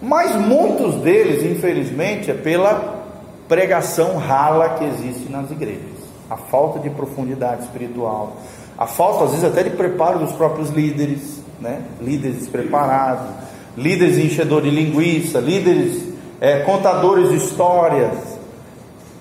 Mas 0.00 0.34
muitos 0.36 0.94
deles, 1.02 1.44
infelizmente, 1.44 2.30
é 2.30 2.34
pela 2.34 3.03
pregação 3.54 4.16
rala 4.16 4.70
que 4.70 4.84
existe 4.84 5.30
nas 5.30 5.48
igrejas. 5.48 5.94
A 6.28 6.36
falta 6.36 6.80
de 6.80 6.90
profundidade 6.90 7.62
espiritual, 7.62 8.36
a 8.76 8.84
falta 8.84 9.26
às 9.26 9.30
vezes 9.30 9.44
até 9.44 9.62
de 9.62 9.70
preparo 9.70 10.18
dos 10.18 10.32
próprios 10.32 10.70
líderes, 10.70 11.40
né? 11.60 11.82
Líderes 12.00 12.38
despreparados, 12.38 13.28
líderes 13.76 14.18
enchedores 14.18 14.68
de 14.68 14.76
linguiça, 14.76 15.38
líderes 15.38 16.02
é, 16.40 16.60
contadores 16.60 17.30
de 17.30 17.36
histórias, 17.36 18.18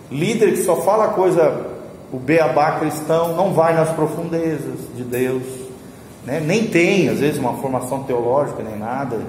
líder 0.09 0.53
que 0.53 0.63
só 0.63 0.77
fala 0.77 1.09
coisa 1.09 1.67
o 2.11 2.17
beabá 2.17 2.79
cristão 2.79 3.35
não 3.35 3.53
vai 3.53 3.75
nas 3.75 3.89
profundezas 3.89 4.79
de 4.95 5.03
Deus, 5.03 5.43
né? 6.25 6.39
nem 6.39 6.67
tem, 6.67 7.09
às 7.09 7.19
vezes, 7.19 7.37
uma 7.37 7.53
formação 7.53 8.03
teológica 8.03 8.63
nem 8.63 8.77
nada. 8.77 9.19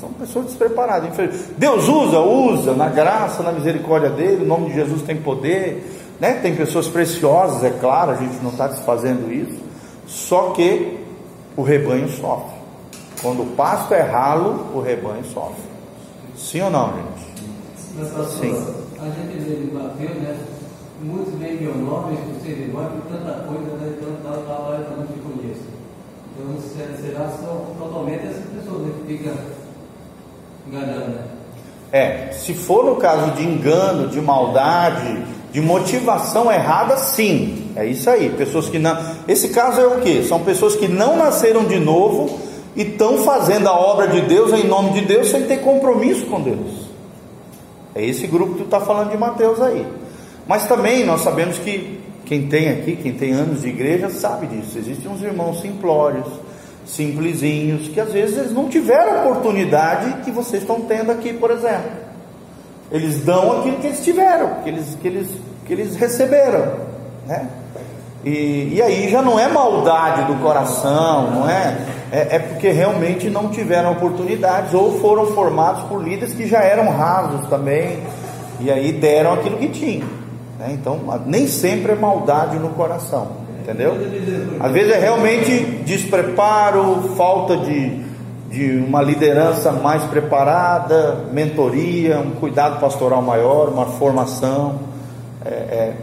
São 0.00 0.08
pessoas 0.10 0.46
despreparadas. 0.46 1.10
Deus 1.56 1.88
usa, 1.88 2.18
usa, 2.20 2.74
na 2.74 2.88
graça, 2.88 3.42
na 3.42 3.52
misericórdia 3.52 4.10
dele, 4.10 4.44
o 4.44 4.46
nome 4.46 4.68
de 4.70 4.74
Jesus 4.74 5.02
tem 5.02 5.16
poder. 5.16 5.90
Né? 6.20 6.34
Tem 6.34 6.54
pessoas 6.54 6.88
preciosas, 6.88 7.62
é 7.64 7.70
claro, 7.70 8.12
a 8.12 8.16
gente 8.16 8.36
não 8.42 8.50
está 8.50 8.66
desfazendo 8.68 9.32
isso. 9.32 9.60
Só 10.06 10.50
que 10.50 10.98
o 11.56 11.62
rebanho 11.62 12.08
sofre. 12.08 12.54
Quando 13.22 13.42
o 13.42 13.46
pasto 13.56 13.94
é 13.94 14.02
ralo, 14.02 14.66
o 14.74 14.80
rebanho 14.80 15.24
sofre. 15.24 15.62
Sim 16.36 16.62
ou 16.62 16.70
não, 16.70 16.92
gente? 16.94 18.28
Sim. 18.30 18.52
A 19.00 19.04
gente 19.06 19.38
vê 19.38 19.72
Mateus, 19.72 20.16
né? 20.22 20.36
Muitos 21.02 21.34
veem 21.34 21.60
meu 21.60 21.74
nome, 21.74 22.16
irmão, 22.46 22.84
por 22.86 23.12
tanta 23.12 23.32
coisa, 23.44 23.76
né? 23.76 23.92
Tanta 24.00 24.36
palavra 24.42 24.84
que 24.84 24.90
eu 24.92 24.96
não 24.96 25.06
te 25.06 25.18
conheço. 25.20 25.60
Então, 26.36 26.56
se- 26.60 27.02
será 27.02 27.30
totalmente 27.78 28.26
essas 28.26 28.44
pessoas 28.46 28.82
né, 28.82 28.92
que 29.06 29.16
ficam 29.18 29.34
enganando, 30.66 31.10
né? 31.10 31.22
É, 31.92 32.32
se 32.32 32.54
for 32.54 32.84
no 32.84 32.96
caso 32.96 33.32
de 33.32 33.44
engano, 33.44 34.08
de 34.08 34.20
maldade, 34.20 35.22
de 35.52 35.60
motivação 35.60 36.50
errada, 36.50 36.96
sim. 36.96 37.70
É 37.76 37.86
isso 37.86 38.10
aí. 38.10 38.30
Pessoas 38.30 38.68
que 38.68 38.78
não. 38.78 38.98
Esse 39.28 39.50
caso 39.50 39.80
é 39.80 39.86
o 39.86 40.00
que? 40.00 40.24
São 40.24 40.40
pessoas 40.40 40.74
que 40.74 40.88
não 40.88 41.16
nasceram 41.16 41.64
de 41.64 41.78
novo 41.78 42.40
e 42.74 42.82
estão 42.82 43.18
fazendo 43.18 43.68
a 43.68 43.72
obra 43.72 44.08
de 44.08 44.22
Deus 44.22 44.52
em 44.52 44.66
nome 44.66 44.90
de 44.90 45.02
Deus 45.02 45.28
sem 45.28 45.42
ter 45.44 45.58
compromisso 45.58 46.26
com 46.26 46.40
Deus. 46.40 46.88
É 47.94 48.04
esse 48.04 48.26
grupo 48.26 48.54
que 48.54 48.58
tu 48.58 48.64
está 48.64 48.80
falando 48.80 49.10
de 49.10 49.16
Mateus 49.16 49.60
aí. 49.60 49.86
Mas 50.48 50.66
também 50.66 51.04
nós 51.04 51.20
sabemos 51.20 51.58
que 51.58 52.00
quem 52.24 52.48
tem 52.48 52.70
aqui, 52.70 52.96
quem 52.96 53.12
tem 53.12 53.32
anos 53.32 53.62
de 53.62 53.68
igreja, 53.68 54.10
sabe 54.10 54.48
disso. 54.48 54.76
Existem 54.76 55.08
uns 55.10 55.22
irmãos 55.22 55.60
simplórios, 55.60 56.26
simplesinhos, 56.84 57.88
que 57.88 58.00
às 58.00 58.12
vezes 58.12 58.36
eles 58.36 58.52
não 58.52 58.68
tiveram 58.68 59.18
a 59.18 59.20
oportunidade 59.22 60.22
que 60.24 60.30
vocês 60.30 60.62
estão 60.62 60.80
tendo 60.82 61.10
aqui, 61.10 61.32
por 61.32 61.50
exemplo. 61.50 61.90
Eles 62.90 63.24
dão 63.24 63.60
aquilo 63.60 63.78
que 63.78 63.86
eles 63.86 64.04
tiveram, 64.04 64.62
que 64.62 64.68
eles, 64.68 64.98
que 65.00 65.08
eles, 65.08 65.28
que 65.66 65.72
eles 65.72 65.96
receberam, 65.96 66.74
né? 67.26 67.48
E, 68.24 68.74
e 68.74 68.82
aí 68.82 69.10
já 69.10 69.20
não 69.20 69.38
é 69.38 69.48
maldade 69.48 70.24
do 70.24 70.40
coração, 70.42 71.30
não 71.30 71.50
é? 71.50 71.76
é? 72.10 72.36
é 72.36 72.38
porque 72.38 72.70
realmente 72.70 73.28
não 73.28 73.48
tiveram 73.48 73.92
oportunidades 73.92 74.72
ou 74.72 74.98
foram 74.98 75.26
formados 75.26 75.82
por 75.84 76.02
líderes 76.02 76.34
que 76.34 76.46
já 76.46 76.60
eram 76.60 76.88
rasos 76.90 77.46
também, 77.48 77.98
e 78.60 78.70
aí 78.70 78.92
deram 78.92 79.34
aquilo 79.34 79.58
que 79.58 79.68
tinham. 79.68 80.08
né? 80.58 80.70
Então, 80.70 81.00
nem 81.26 81.46
sempre 81.46 81.92
é 81.92 81.94
maldade 81.94 82.56
no 82.58 82.70
coração, 82.70 83.28
entendeu? 83.64 83.96
Às 84.60 84.72
vezes 84.72 84.92
é 84.92 84.98
realmente 84.98 85.64
despreparo, 85.84 87.14
falta 87.16 87.56
de, 87.56 88.04
de 88.50 88.84
uma 88.86 89.02
liderança 89.02 89.72
mais 89.72 90.04
preparada, 90.04 91.24
mentoria, 91.32 92.18
um 92.20 92.32
cuidado 92.32 92.78
pastoral 92.78 93.22
maior, 93.22 93.70
uma 93.70 93.86
formação. 93.86 94.78
É, 95.44 95.48
é, 95.48 95.94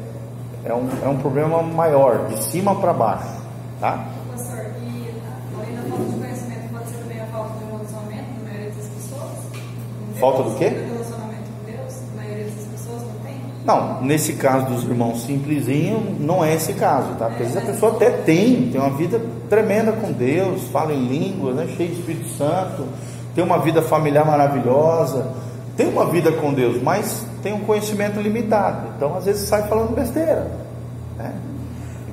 é 0.65 0.73
um, 0.73 0.89
é 1.03 1.07
um 1.07 1.17
problema 1.17 1.61
maior, 1.61 2.27
de 2.27 2.43
cima 2.43 2.75
para 2.75 2.93
baixo. 2.93 3.41
Tá? 3.79 4.05
Pastor, 4.31 4.65
e 4.83 5.09
além 5.55 5.75
da 5.75 5.81
falta 5.89 6.03
de 6.03 6.19
conhecimento, 6.19 6.69
pode 6.71 6.89
ser 6.89 6.97
também 6.97 7.19
a 7.19 7.25
falta 7.25 7.57
de 7.57 7.65
relacionamento 7.65 8.25
na 8.37 8.49
maioria 8.49 8.71
das 8.71 8.87
pessoas? 8.87 9.31
Com 9.51 10.05
Deus? 10.07 10.19
Falta 10.19 10.43
do 10.43 10.55
quê? 10.55 10.90
Não 13.63 14.01
nesse 14.01 14.33
caso 14.33 14.65
dos 14.65 14.83
irmãos 14.83 15.23
simplesinho, 15.23 16.17
não 16.19 16.43
é 16.43 16.55
esse 16.55 16.73
caso, 16.73 17.13
tá? 17.15 17.27
Porque 17.27 17.43
às 17.43 17.51
vezes 17.51 17.69
a 17.69 17.71
pessoa 17.71 17.93
até 17.93 18.09
tem, 18.09 18.69
tem 18.71 18.81
uma 18.81 18.89
vida 18.91 19.21
tremenda 19.49 19.91
com 19.91 20.11
Deus, 20.11 20.63
fala 20.71 20.93
em 20.93 21.05
línguas, 21.05 21.55
né? 21.55 21.67
cheio 21.75 21.89
de 21.89 21.99
Espírito 21.99 22.29
Santo, 22.37 22.85
tem 23.35 23.43
uma 23.43 23.59
vida 23.59 23.81
familiar 23.81 24.25
maravilhosa, 24.25 25.27
tem 25.77 25.87
uma 25.87 26.05
vida 26.05 26.31
com 26.31 26.53
Deus, 26.53 26.81
mas 26.81 27.25
tem 27.43 27.53
um 27.53 27.61
conhecimento 27.61 28.19
limitado. 28.19 28.89
Então 28.95 29.15
às 29.15 29.25
vezes 29.25 29.47
sai 29.47 29.67
falando 29.67 29.93
besteira. 29.95 30.51
Né? 31.17 31.33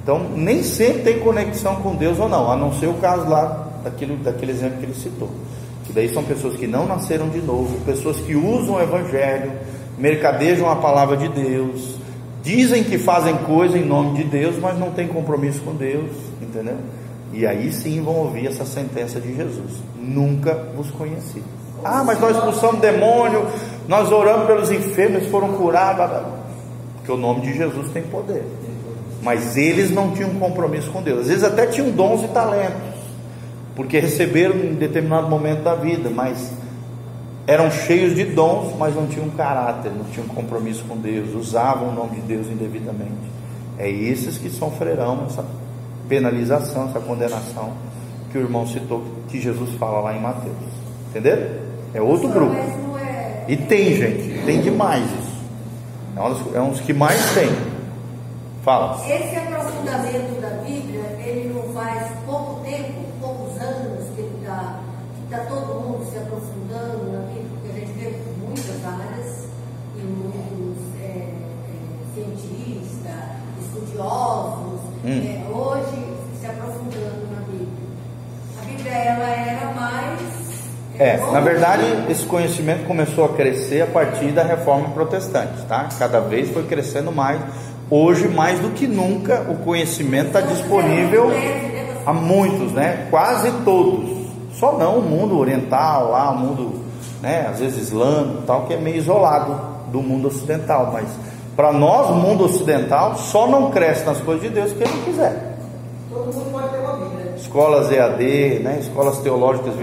Então 0.03 0.19
nem 0.37 0.63
sempre 0.63 1.03
tem 1.03 1.21
conexão 1.21 1.77
com 1.77 1.95
Deus 1.95 2.19
ou 2.19 2.29
não, 2.29 2.51
a 2.51 2.57
não 2.57 2.73
ser 2.73 2.87
o 2.87 2.95
caso 2.95 3.29
lá 3.29 3.69
daquilo, 3.83 4.17
daquele 4.17 4.53
exemplo 4.53 4.79
que 4.79 4.85
ele 4.85 4.95
citou. 4.95 5.31
Que 5.85 5.93
daí 5.93 6.13
são 6.13 6.23
pessoas 6.23 6.57
que 6.57 6.67
não 6.67 6.87
nasceram 6.87 7.31
de 7.31 7.41
novo, 7.41 7.81
pessoas 7.87 8.19
que 8.19 8.35
usam 8.35 8.75
o 8.75 8.81
Evangelho, 8.81 9.53
mercadejam 9.99 10.71
a 10.71 10.77
palavra 10.77 11.17
de 11.17 11.29
Deus, 11.29 11.97
dizem 12.43 12.85
que 12.85 12.99
fazem 12.99 13.37
coisa 13.39 13.77
em 13.77 13.85
nome 13.85 14.17
de 14.17 14.25
Deus, 14.25 14.57
mas 14.59 14.79
não 14.79 14.91
têm 14.91 15.09
compromisso 15.09 15.61
com 15.61 15.75
Deus, 15.75 16.11
entendeu? 16.41 16.79
E 17.33 17.47
aí 17.47 17.71
sim 17.73 18.01
vão 18.03 18.15
ouvir 18.15 18.47
essa 18.47 18.65
sentença 18.65 19.21
de 19.21 19.35
Jesus: 19.35 19.83
Nunca 19.97 20.55
vos 20.75 20.91
conheci. 20.91 21.43
Ah, 21.85 22.03
mas 22.05 22.19
nós 22.19 22.37
expulsamos 22.37 22.81
demônio, 22.81 23.47
nós 23.87 24.11
oramos 24.11 24.47
pelos 24.47 24.71
enfermos, 24.71 25.27
foram 25.27 25.53
curados. 25.53 26.27
Porque 26.97 27.13
o 27.13 27.17
nome 27.17 27.43
de 27.43 27.57
Jesus 27.57 27.91
tem 27.93 28.03
poder. 28.03 28.45
Mas 29.23 29.57
eles 29.57 29.91
não 29.91 30.13
tinham 30.13 30.31
compromisso 30.35 30.91
com 30.91 31.03
Deus. 31.03 31.21
Às 31.21 31.27
vezes 31.29 31.45
até 31.45 31.67
tinham 31.67 31.91
dons 31.91 32.25
e 32.25 32.29
talentos, 32.29 32.99
porque 33.77 33.99
receberam 33.99 34.57
em 34.57 34.75
determinado 34.75 35.29
momento 35.29 35.63
da 35.63 35.75
vida, 35.75 36.09
mas 36.09 36.51
eram 37.49 37.71
cheios 37.71 38.15
de 38.15 38.27
dons, 38.27 38.75
mas 38.79 38.95
não 38.95 39.07
tinham 39.07 39.31
caráter, 39.31 39.91
não 39.91 40.05
tinham 40.13 40.29
compromisso 40.29 40.85
com 40.87 40.99
Deus, 40.99 41.35
usavam 41.35 41.89
o 41.89 41.93
nome 41.93 42.17
de 42.17 42.21
Deus 42.21 42.47
indevidamente. 42.47 43.33
É 43.79 43.89
esses 43.91 44.37
que 44.37 44.51
sofrerão 44.51 45.25
essa 45.27 45.43
penalização, 46.07 46.91
essa 46.91 47.01
condenação 47.01 47.73
que 48.31 48.37
o 48.37 48.43
irmão 48.43 48.67
citou, 48.67 49.03
que 49.29 49.41
Jesus 49.41 49.71
fala 49.77 50.01
lá 50.01 50.15
em 50.15 50.21
Mateus. 50.21 50.55
Entenderam? 51.09 51.47
É 51.95 52.03
outro 52.03 52.29
grupo. 52.29 52.55
É. 52.55 53.45
E 53.49 53.57
tem, 53.57 53.97
gente, 53.97 54.45
tem 54.45 54.61
demais 54.61 55.05
isso. 55.05 55.39
É 56.15 56.21
um 56.21 56.29
dos, 56.35 56.55
é 56.55 56.61
um 56.61 56.71
dos 56.71 56.81
que 56.81 56.93
mais 56.93 57.33
tem. 57.33 57.49
Fala. 58.63 59.03
Esse 59.09 59.37
aprofundamento 59.37 60.39
da 60.43 60.51
Bíblia, 60.51 61.17
ele 61.25 61.55
não 61.55 61.73
faz 61.73 62.13
pouco 62.27 62.61
tempo, 62.61 62.93
poucos 63.23 63.59
anos 63.59 63.98
está 65.31 65.39
tá 65.39 65.45
todo 65.45 65.81
mundo 65.81 66.11
se 66.11 66.17
aprofundando 66.17 67.13
na 67.13 67.19
Bíblia, 67.27 67.45
porque 67.51 67.69
a 67.69 67.81
gente 67.81 67.93
vê 67.93 68.15
muitas 68.41 68.85
áreas 68.85 69.45
e 69.95 70.01
muitos 70.01 71.01
é, 71.01 71.05
é, 71.05 71.35
cientistas, 72.15 73.15
estudiosos, 73.61 74.81
Hum. 75.05 75.23
é, 75.23 75.49
hoje 75.53 76.05
se 76.41 76.47
aprofundando 76.47 77.29
na 77.31 77.41
Bíblia. 77.43 77.69
A 78.61 78.65
Bíblia 78.65 78.93
ela 78.93 79.29
era 79.29 79.73
mais. 79.73 80.21
É, 80.99 81.17
na 81.31 81.41
verdade, 81.41 81.85
esse 82.11 82.25
conhecimento 82.25 82.85
começou 82.87 83.25
a 83.27 83.29
crescer 83.29 83.83
a 83.83 83.87
partir 83.87 84.33
da 84.33 84.43
reforma 84.43 84.89
protestante, 84.89 85.65
tá? 85.69 85.89
Cada 85.97 86.19
vez 86.21 86.51
foi 86.51 86.65
crescendo 86.65 87.13
mais. 87.13 87.41
Hoje, 87.89 88.27
mais 88.27 88.59
do 88.59 88.71
que 88.71 88.87
nunca, 88.89 89.47
o 89.49 89.59
conhecimento 89.59 90.29
está 90.29 90.41
disponível 90.41 91.31
a 92.05 92.13
muitos, 92.13 92.73
né? 92.73 93.07
Quase 93.11 93.53
todos. 93.65 94.18
Só 94.53 94.73
não 94.73 94.99
o 94.99 95.03
mundo 95.03 95.39
oriental, 95.39 96.11
lá, 96.11 96.31
o 96.31 96.39
mundo, 96.39 96.81
né? 97.23 97.47
Às 97.51 97.59
vezes 97.61 97.89
islâmico, 97.89 98.43
tal, 98.47 98.67
que 98.67 98.75
é 98.75 98.77
meio 98.77 98.97
isolado 98.97 99.55
do 99.93 100.03
mundo 100.03 100.29
ocidental. 100.29 100.91
Mas 100.93 101.09
para 101.57 101.73
nós, 101.73 102.11
o 102.11 102.15
mundo 102.15 102.45
ocidental, 102.45 103.17
só 103.17 103.47
não 103.47 103.71
cresce 103.71 104.05
nas 104.05 104.21
coisas 104.21 104.43
de 104.43 104.51
Deus 104.51 104.73
quem 104.73 104.87
não 104.87 105.03
quiser 105.05 105.57
Todo 106.11 106.33
mundo 106.33 106.51
pode 106.53 106.69
ter 106.69 106.79
uma 106.79 106.93
Bíblia. 106.97 107.35
escolas 107.37 107.91
EAD, 107.91 108.61
né, 108.63 108.79
escolas 108.81 109.19
teológicas 109.19 109.75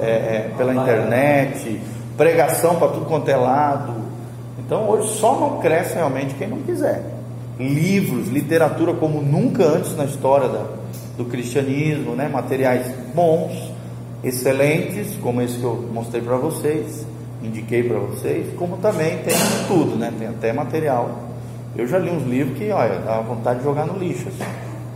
é, 0.00 0.04
é, 0.04 0.50
pela 0.56 0.74
internet, 0.74 1.80
pregação 2.16 2.76
para 2.76 2.88
tudo 2.88 3.06
quanto 3.06 3.28
é 3.30 3.36
lado. 3.36 3.92
Então 4.58 4.88
hoje 4.88 5.08
só 5.18 5.34
não 5.38 5.58
cresce 5.60 5.94
realmente 5.94 6.34
quem 6.34 6.48
não 6.48 6.58
quiser. 6.58 7.02
Livros, 7.58 8.28
literatura 8.28 8.92
como 8.94 9.20
nunca 9.22 9.64
antes 9.64 9.96
na 9.96 10.04
história 10.04 10.48
da- 10.48 10.64
do 11.16 11.24
cristianismo, 11.24 12.14
né, 12.14 12.28
materiais 12.28 12.86
bons, 13.14 13.67
excelentes, 14.22 15.16
como 15.22 15.40
esse 15.40 15.58
que 15.58 15.64
eu 15.64 15.88
mostrei 15.92 16.20
para 16.20 16.36
vocês, 16.36 17.06
indiquei 17.42 17.82
para 17.82 17.98
vocês, 17.98 18.46
como 18.56 18.76
também 18.78 19.18
tem 19.18 19.36
de 19.36 19.66
tudo, 19.68 19.96
né, 19.96 20.12
tem 20.18 20.28
até 20.28 20.52
material. 20.52 21.28
Eu 21.76 21.86
já 21.86 21.98
li 21.98 22.10
uns 22.10 22.26
livros 22.26 22.58
que, 22.58 22.70
olha, 22.70 22.98
dá 23.00 23.20
vontade 23.20 23.58
de 23.58 23.64
jogar 23.64 23.86
no 23.86 23.98
lixo. 23.98 24.26
assim. 24.28 24.50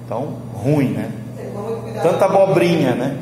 Então, 0.05 0.37
ruim, 0.55 0.89
né? 0.89 1.11
Cuidado. 1.83 2.03
Tanta 2.03 2.25
abobrinha, 2.25 2.95
né? 2.95 3.17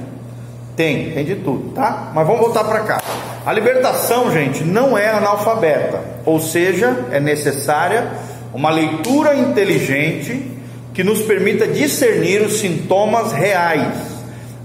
Tem, 0.77 1.11
tem 1.13 1.25
de 1.25 1.37
tudo, 1.37 1.73
tá? 1.75 2.11
Mas 2.15 2.27
vamos 2.27 2.41
voltar 2.41 2.65
para 2.65 2.81
cá. 2.81 3.03
A 3.45 3.53
libertação, 3.53 4.31
gente, 4.31 4.65
não 4.65 4.97
é 4.97 5.11
analfabeta, 5.11 6.01
ou 6.25 6.41
seja, 6.41 7.07
é 7.11 7.21
necessária 7.21 8.13
uma 8.53 8.71
leitura 8.71 9.35
inteligente 9.35 10.51
que 10.95 11.05
nos 11.05 11.23
permita 11.23 11.67
discernir 11.67 12.43
os 12.43 12.59
sintomas 12.59 13.33
reais, 13.33 13.95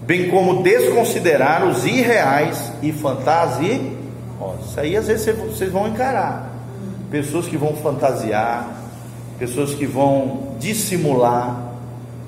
bem 0.05 0.29
como 0.29 0.61
desconsiderar 0.61 1.65
os 1.65 1.85
irreais 1.85 2.71
e 2.81 2.91
fantasiosos. 2.91 3.95
Isso 4.67 4.79
aí 4.79 4.95
às 4.95 5.07
vezes 5.07 5.35
vocês 5.35 5.71
vão 5.71 5.87
encarar. 5.87 6.51
Pessoas 7.09 7.47
que 7.47 7.57
vão 7.57 7.75
fantasiar, 7.75 8.67
pessoas 9.39 9.73
que 9.73 9.85
vão 9.85 10.55
dissimular, 10.59 11.73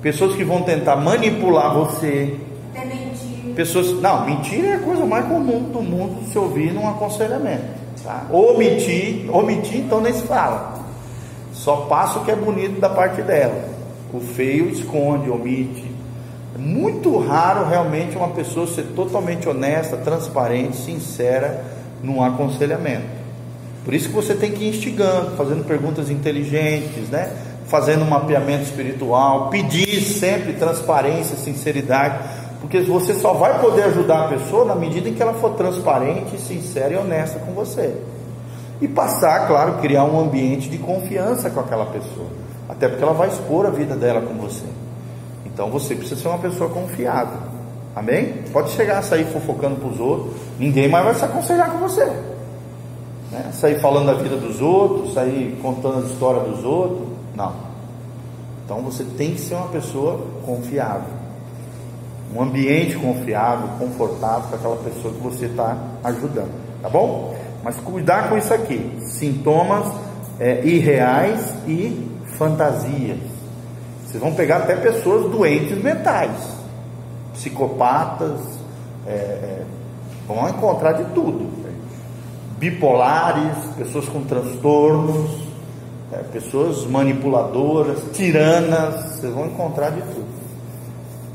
pessoas 0.02 0.34
que 0.36 0.44
vão 0.44 0.62
tentar 0.62 0.96
manipular 0.96 1.74
você, 1.74 2.36
Até 2.74 2.84
mentir. 2.86 3.54
pessoas. 3.54 3.92
Não, 4.00 4.24
mentira 4.24 4.68
é 4.68 4.74
a 4.74 4.78
coisa 4.78 5.04
mais 5.04 5.26
comum 5.26 5.70
do 5.70 5.82
mundo 5.82 6.30
se 6.30 6.38
ouvir 6.38 6.72
num 6.72 6.88
aconselhamento. 6.88 7.78
Tá? 8.02 8.26
Omitir, 8.30 9.28
omitir 9.34 9.80
então 9.80 10.00
nem 10.00 10.12
se 10.12 10.22
fala. 10.22 10.78
Só 11.52 11.76
passa 11.88 12.20
o 12.20 12.24
que 12.24 12.30
é 12.30 12.36
bonito 12.36 12.80
da 12.80 12.88
parte 12.88 13.20
dela. 13.22 13.68
O 14.12 14.20
feio 14.20 14.70
esconde, 14.70 15.28
omite. 15.28 15.87
Muito 16.58 17.16
raro 17.20 17.68
realmente 17.68 18.16
uma 18.16 18.30
pessoa 18.30 18.66
ser 18.66 18.82
totalmente 18.96 19.48
honesta, 19.48 19.96
transparente, 19.96 20.76
sincera 20.76 21.62
num 22.02 22.20
aconselhamento. 22.20 23.06
Por 23.84 23.94
isso 23.94 24.08
que 24.08 24.14
você 24.14 24.34
tem 24.34 24.50
que 24.50 24.64
ir 24.64 24.70
instigando, 24.70 25.36
fazendo 25.36 25.64
perguntas 25.64 26.10
inteligentes, 26.10 27.08
né? 27.10 27.32
Fazendo 27.68 28.02
um 28.02 28.08
mapeamento 28.08 28.64
espiritual, 28.64 29.50
pedir 29.50 30.02
sempre 30.02 30.54
transparência, 30.54 31.36
sinceridade, 31.36 32.18
porque 32.60 32.80
você 32.80 33.14
só 33.14 33.34
vai 33.34 33.60
poder 33.60 33.84
ajudar 33.84 34.24
a 34.24 34.28
pessoa 34.28 34.64
na 34.64 34.74
medida 34.74 35.08
em 35.08 35.14
que 35.14 35.22
ela 35.22 35.34
for 35.34 35.50
transparente, 35.50 36.40
sincera 36.40 36.92
e 36.92 36.96
honesta 36.96 37.38
com 37.38 37.52
você. 37.52 37.94
E 38.80 38.88
passar, 38.88 39.46
claro, 39.46 39.74
criar 39.74 40.04
um 40.04 40.18
ambiente 40.18 40.68
de 40.68 40.78
confiança 40.78 41.50
com 41.50 41.60
aquela 41.60 41.86
pessoa. 41.86 42.26
Até 42.68 42.88
porque 42.88 43.04
ela 43.04 43.12
vai 43.12 43.28
expor 43.28 43.64
a 43.64 43.70
vida 43.70 43.94
dela 43.94 44.22
com 44.22 44.34
você. 44.34 44.64
Então 45.58 45.68
você 45.68 45.96
precisa 45.96 46.20
ser 46.20 46.28
uma 46.28 46.38
pessoa 46.38 46.70
confiável. 46.70 47.36
Amém? 47.96 48.44
Pode 48.52 48.70
chegar 48.70 48.98
a 48.98 49.02
sair 49.02 49.24
fofocando 49.24 49.74
para 49.74 49.88
os 49.88 49.98
outros, 49.98 50.36
ninguém 50.56 50.88
mais 50.88 51.04
vai 51.04 51.14
se 51.16 51.24
aconselhar 51.24 51.72
com 51.72 51.78
você. 51.78 52.04
Né? 53.32 53.50
Sair 53.52 53.80
falando 53.80 54.06
da 54.06 54.12
vida 54.12 54.36
dos 54.36 54.60
outros, 54.60 55.14
sair 55.14 55.58
contando 55.60 55.98
as 55.98 56.12
histórias 56.12 56.44
dos 56.44 56.64
outros. 56.64 57.08
Não. 57.34 57.52
Então 58.64 58.82
você 58.82 59.02
tem 59.02 59.34
que 59.34 59.40
ser 59.40 59.56
uma 59.56 59.66
pessoa 59.66 60.24
confiável. 60.46 61.10
Um 62.32 62.40
ambiente 62.40 62.96
confiável, 62.96 63.68
confortável 63.80 64.50
com 64.50 64.54
aquela 64.54 64.76
pessoa 64.76 65.12
que 65.12 65.20
você 65.20 65.46
está 65.46 65.76
ajudando. 66.04 66.52
Tá 66.80 66.88
bom? 66.88 67.34
Mas 67.64 67.74
cuidar 67.80 68.28
com 68.28 68.38
isso 68.38 68.54
aqui: 68.54 68.96
sintomas 69.00 69.92
é, 70.38 70.64
irreais 70.64 71.52
e 71.66 72.16
fantasias. 72.36 73.37
Vocês 74.08 74.22
vão 74.22 74.32
pegar 74.32 74.58
até 74.58 74.74
pessoas 74.74 75.30
doentes 75.30 75.76
mentais, 75.82 76.30
psicopatas, 77.34 78.40
é, 79.06 79.10
é, 79.10 79.62
vão 80.26 80.48
encontrar 80.48 80.92
de 80.92 81.04
tudo. 81.12 81.46
Bipolares, 82.56 83.54
pessoas 83.76 84.08
com 84.08 84.24
transtornos, 84.24 85.42
é, 86.10 86.16
pessoas 86.32 86.86
manipuladoras, 86.86 87.98
tiranas, 88.14 89.16
vocês 89.16 89.32
vão 89.32 89.44
encontrar 89.44 89.90
de 89.90 90.00
tudo. 90.00 90.26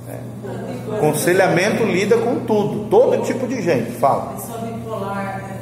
É. 0.10 0.98
Aconselhamento 0.98 1.84
lida 1.84 2.18
com 2.18 2.40
tudo, 2.40 2.90
todo 2.90 3.22
tipo 3.22 3.48
de 3.48 3.62
gente. 3.62 3.92
Fala. 4.00 4.34
Pessoa 4.34 4.58
bipolar, 4.58 5.44
né? 5.44 5.60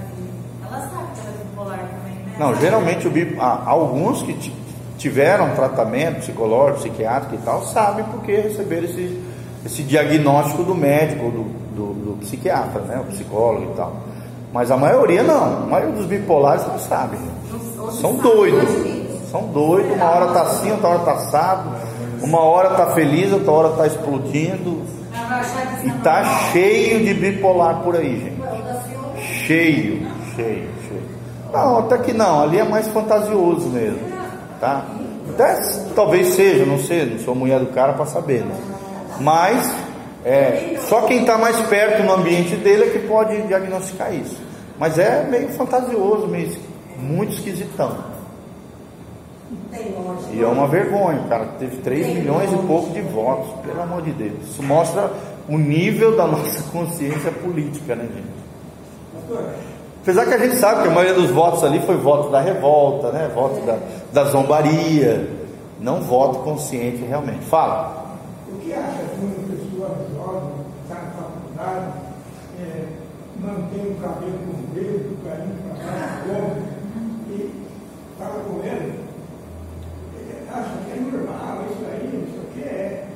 ela 0.65 0.79
sabe 0.79 1.07
que 1.13 1.19
ela 1.19 1.29
é 1.29 1.43
bipolar 1.43 1.79
também, 1.79 2.15
né? 2.25 2.35
Não, 2.39 2.55
geralmente 2.55 3.05
o 3.05 3.11
bip, 3.11 3.37
há 3.37 3.69
alguns 3.69 4.23
que 4.23 4.60
tiveram 5.01 5.55
tratamento 5.55 6.19
psicológico, 6.19 6.81
psiquiátrico 6.81 7.33
e 7.33 7.37
tal, 7.39 7.63
sabem 7.63 8.05
porque 8.05 8.35
receberam 8.35 8.83
esse, 8.83 9.19
esse 9.65 9.81
diagnóstico 9.81 10.63
do 10.63 10.75
médico, 10.75 11.31
do, 11.31 11.43
do, 11.75 11.93
do 11.93 12.17
psiquiatra, 12.19 12.81
né? 12.81 12.99
O 12.99 13.11
psicólogo 13.11 13.71
e 13.73 13.75
tal. 13.75 13.95
Mas 14.53 14.69
a 14.69 14.77
maioria 14.77 15.23
não, 15.23 15.63
a 15.63 15.65
maioria 15.65 15.95
dos 15.95 16.05
bipolares 16.05 16.67
não 16.67 16.77
sabem. 16.77 17.19
São 17.99 18.15
doidos. 18.15 18.69
São 19.31 19.47
doidos, 19.47 19.95
uma 19.95 20.05
hora 20.05 20.27
tá 20.33 20.41
assim, 20.41 20.71
outra 20.71 20.89
hora 20.89 20.99
tá 20.99 21.13
assado, 21.13 21.69
uma 22.21 22.41
hora 22.41 22.71
tá 22.71 22.87
feliz, 22.87 23.31
outra 23.31 23.51
hora 23.51 23.69
tá 23.69 23.87
explodindo. 23.87 24.81
Que 25.81 25.87
E 25.87 25.89
é 25.89 25.93
tá 26.03 26.23
cheio 26.51 27.05
de 27.05 27.13
bipolar 27.13 27.81
por 27.81 27.95
aí, 27.95 28.19
gente. 28.19 28.41
Da 28.41 28.81
senhora 28.81 29.17
Cheio, 29.17 30.07
cheio, 30.35 30.69
cheio. 30.87 31.03
Não, 31.51 31.79
até 31.79 31.97
que 31.97 32.13
não, 32.13 32.43
ali 32.43 32.59
é 32.59 32.63
mais 32.63 32.87
fantasioso 32.89 33.69
mesmo, 33.69 34.10
tá? 34.61 34.85
Até 35.29 35.59
talvez 35.95 36.35
seja, 36.35 36.65
não 36.65 36.77
sei, 36.77 37.05
não 37.05 37.19
sou 37.19 37.35
mulher 37.35 37.59
do 37.59 37.67
cara 37.67 37.93
para 37.93 38.05
saber, 38.05 38.45
né? 38.45 38.55
Mas 39.19 39.73
é, 40.23 40.77
só 40.87 41.01
quem 41.01 41.21
está 41.21 41.37
mais 41.37 41.59
perto 41.67 42.03
no 42.03 42.13
ambiente 42.13 42.55
dele 42.55 42.85
é 42.85 42.89
que 42.91 42.99
pode 43.07 43.41
diagnosticar 43.41 44.13
isso. 44.13 44.37
Mas 44.77 44.97
é 44.97 45.23
meio 45.23 45.49
fantasioso, 45.49 46.27
meio 46.27 46.55
muito 46.97 47.33
esquisitão. 47.33 48.11
E 50.31 50.41
é 50.41 50.47
uma 50.47 50.67
vergonha, 50.67 51.21
o 51.21 51.27
cara 51.27 51.45
teve 51.59 51.77
3 51.77 52.07
milhões 52.15 52.51
e 52.51 52.55
pouco 52.67 52.91
de 52.91 53.01
votos, 53.01 53.51
pelo 53.65 53.81
amor 53.81 54.01
de 54.01 54.11
Deus. 54.11 54.33
Isso 54.43 54.63
mostra 54.63 55.11
o 55.49 55.57
nível 55.57 56.15
da 56.15 56.25
nossa 56.27 56.63
consciência 56.71 57.31
política, 57.31 57.95
né, 57.95 58.07
gente? 58.13 58.41
Apesar 60.01 60.25
que 60.25 60.33
a 60.33 60.37
gente 60.39 60.55
sabe 60.55 60.81
que 60.81 60.87
a 60.87 60.91
maioria 60.91 61.13
dos 61.13 61.29
votos 61.29 61.63
ali 61.63 61.79
foi 61.81 61.95
voto 61.95 62.31
da 62.31 62.41
revolta, 62.41 63.11
né? 63.11 63.29
Voto 63.35 63.63
da, 63.63 63.77
da 64.11 64.23
zombaria, 64.31 65.29
não 65.79 66.01
voto 66.01 66.39
consciente 66.39 67.03
realmente. 67.03 67.45
Fala. 67.45 68.17
O 68.51 68.57
que 68.57 68.73
acha 68.73 68.97
que 68.97 69.23
uma 69.23 69.35
pessoa 69.47 69.89
jovem, 70.15 70.49
está 70.81 70.95
na 70.95 71.11
faculdade, 71.11 71.85
é, 72.59 72.85
mantém 73.39 73.91
o 73.91 73.95
cabelo 74.01 74.39
comprido, 74.47 75.09
do 75.09 75.23
carinho 75.23 75.55
para 75.67 75.85
lá, 75.85 76.21
come, 76.25 76.61
e 77.29 77.65
fala 78.17 78.43
com 78.43 78.65
ele, 78.65 78.99
acha 80.51 80.77
que 80.83 80.91
é 80.91 80.95
normal 80.99 81.63
isso 81.69 81.85
aí, 81.91 82.27
isso 82.27 82.41
aqui 82.41 82.67
é. 82.67 83.07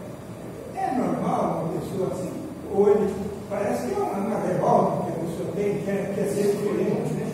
É 0.75 0.95
normal 0.95 1.63
uma 1.63 1.79
pessoa 1.79 2.11
assim? 2.11 2.31
Ou 2.71 2.89
ele 2.89 3.11
parece 3.49 3.87
que 3.87 3.93
é 3.93 3.97
uma, 3.97 4.13
uma 4.13 4.39
revolta 4.39 5.04
tem, 5.55 5.77
quer, 5.85 6.13
quer 6.13 6.27
ser 6.27 6.51
diferente, 6.51 7.13
né? 7.13 7.24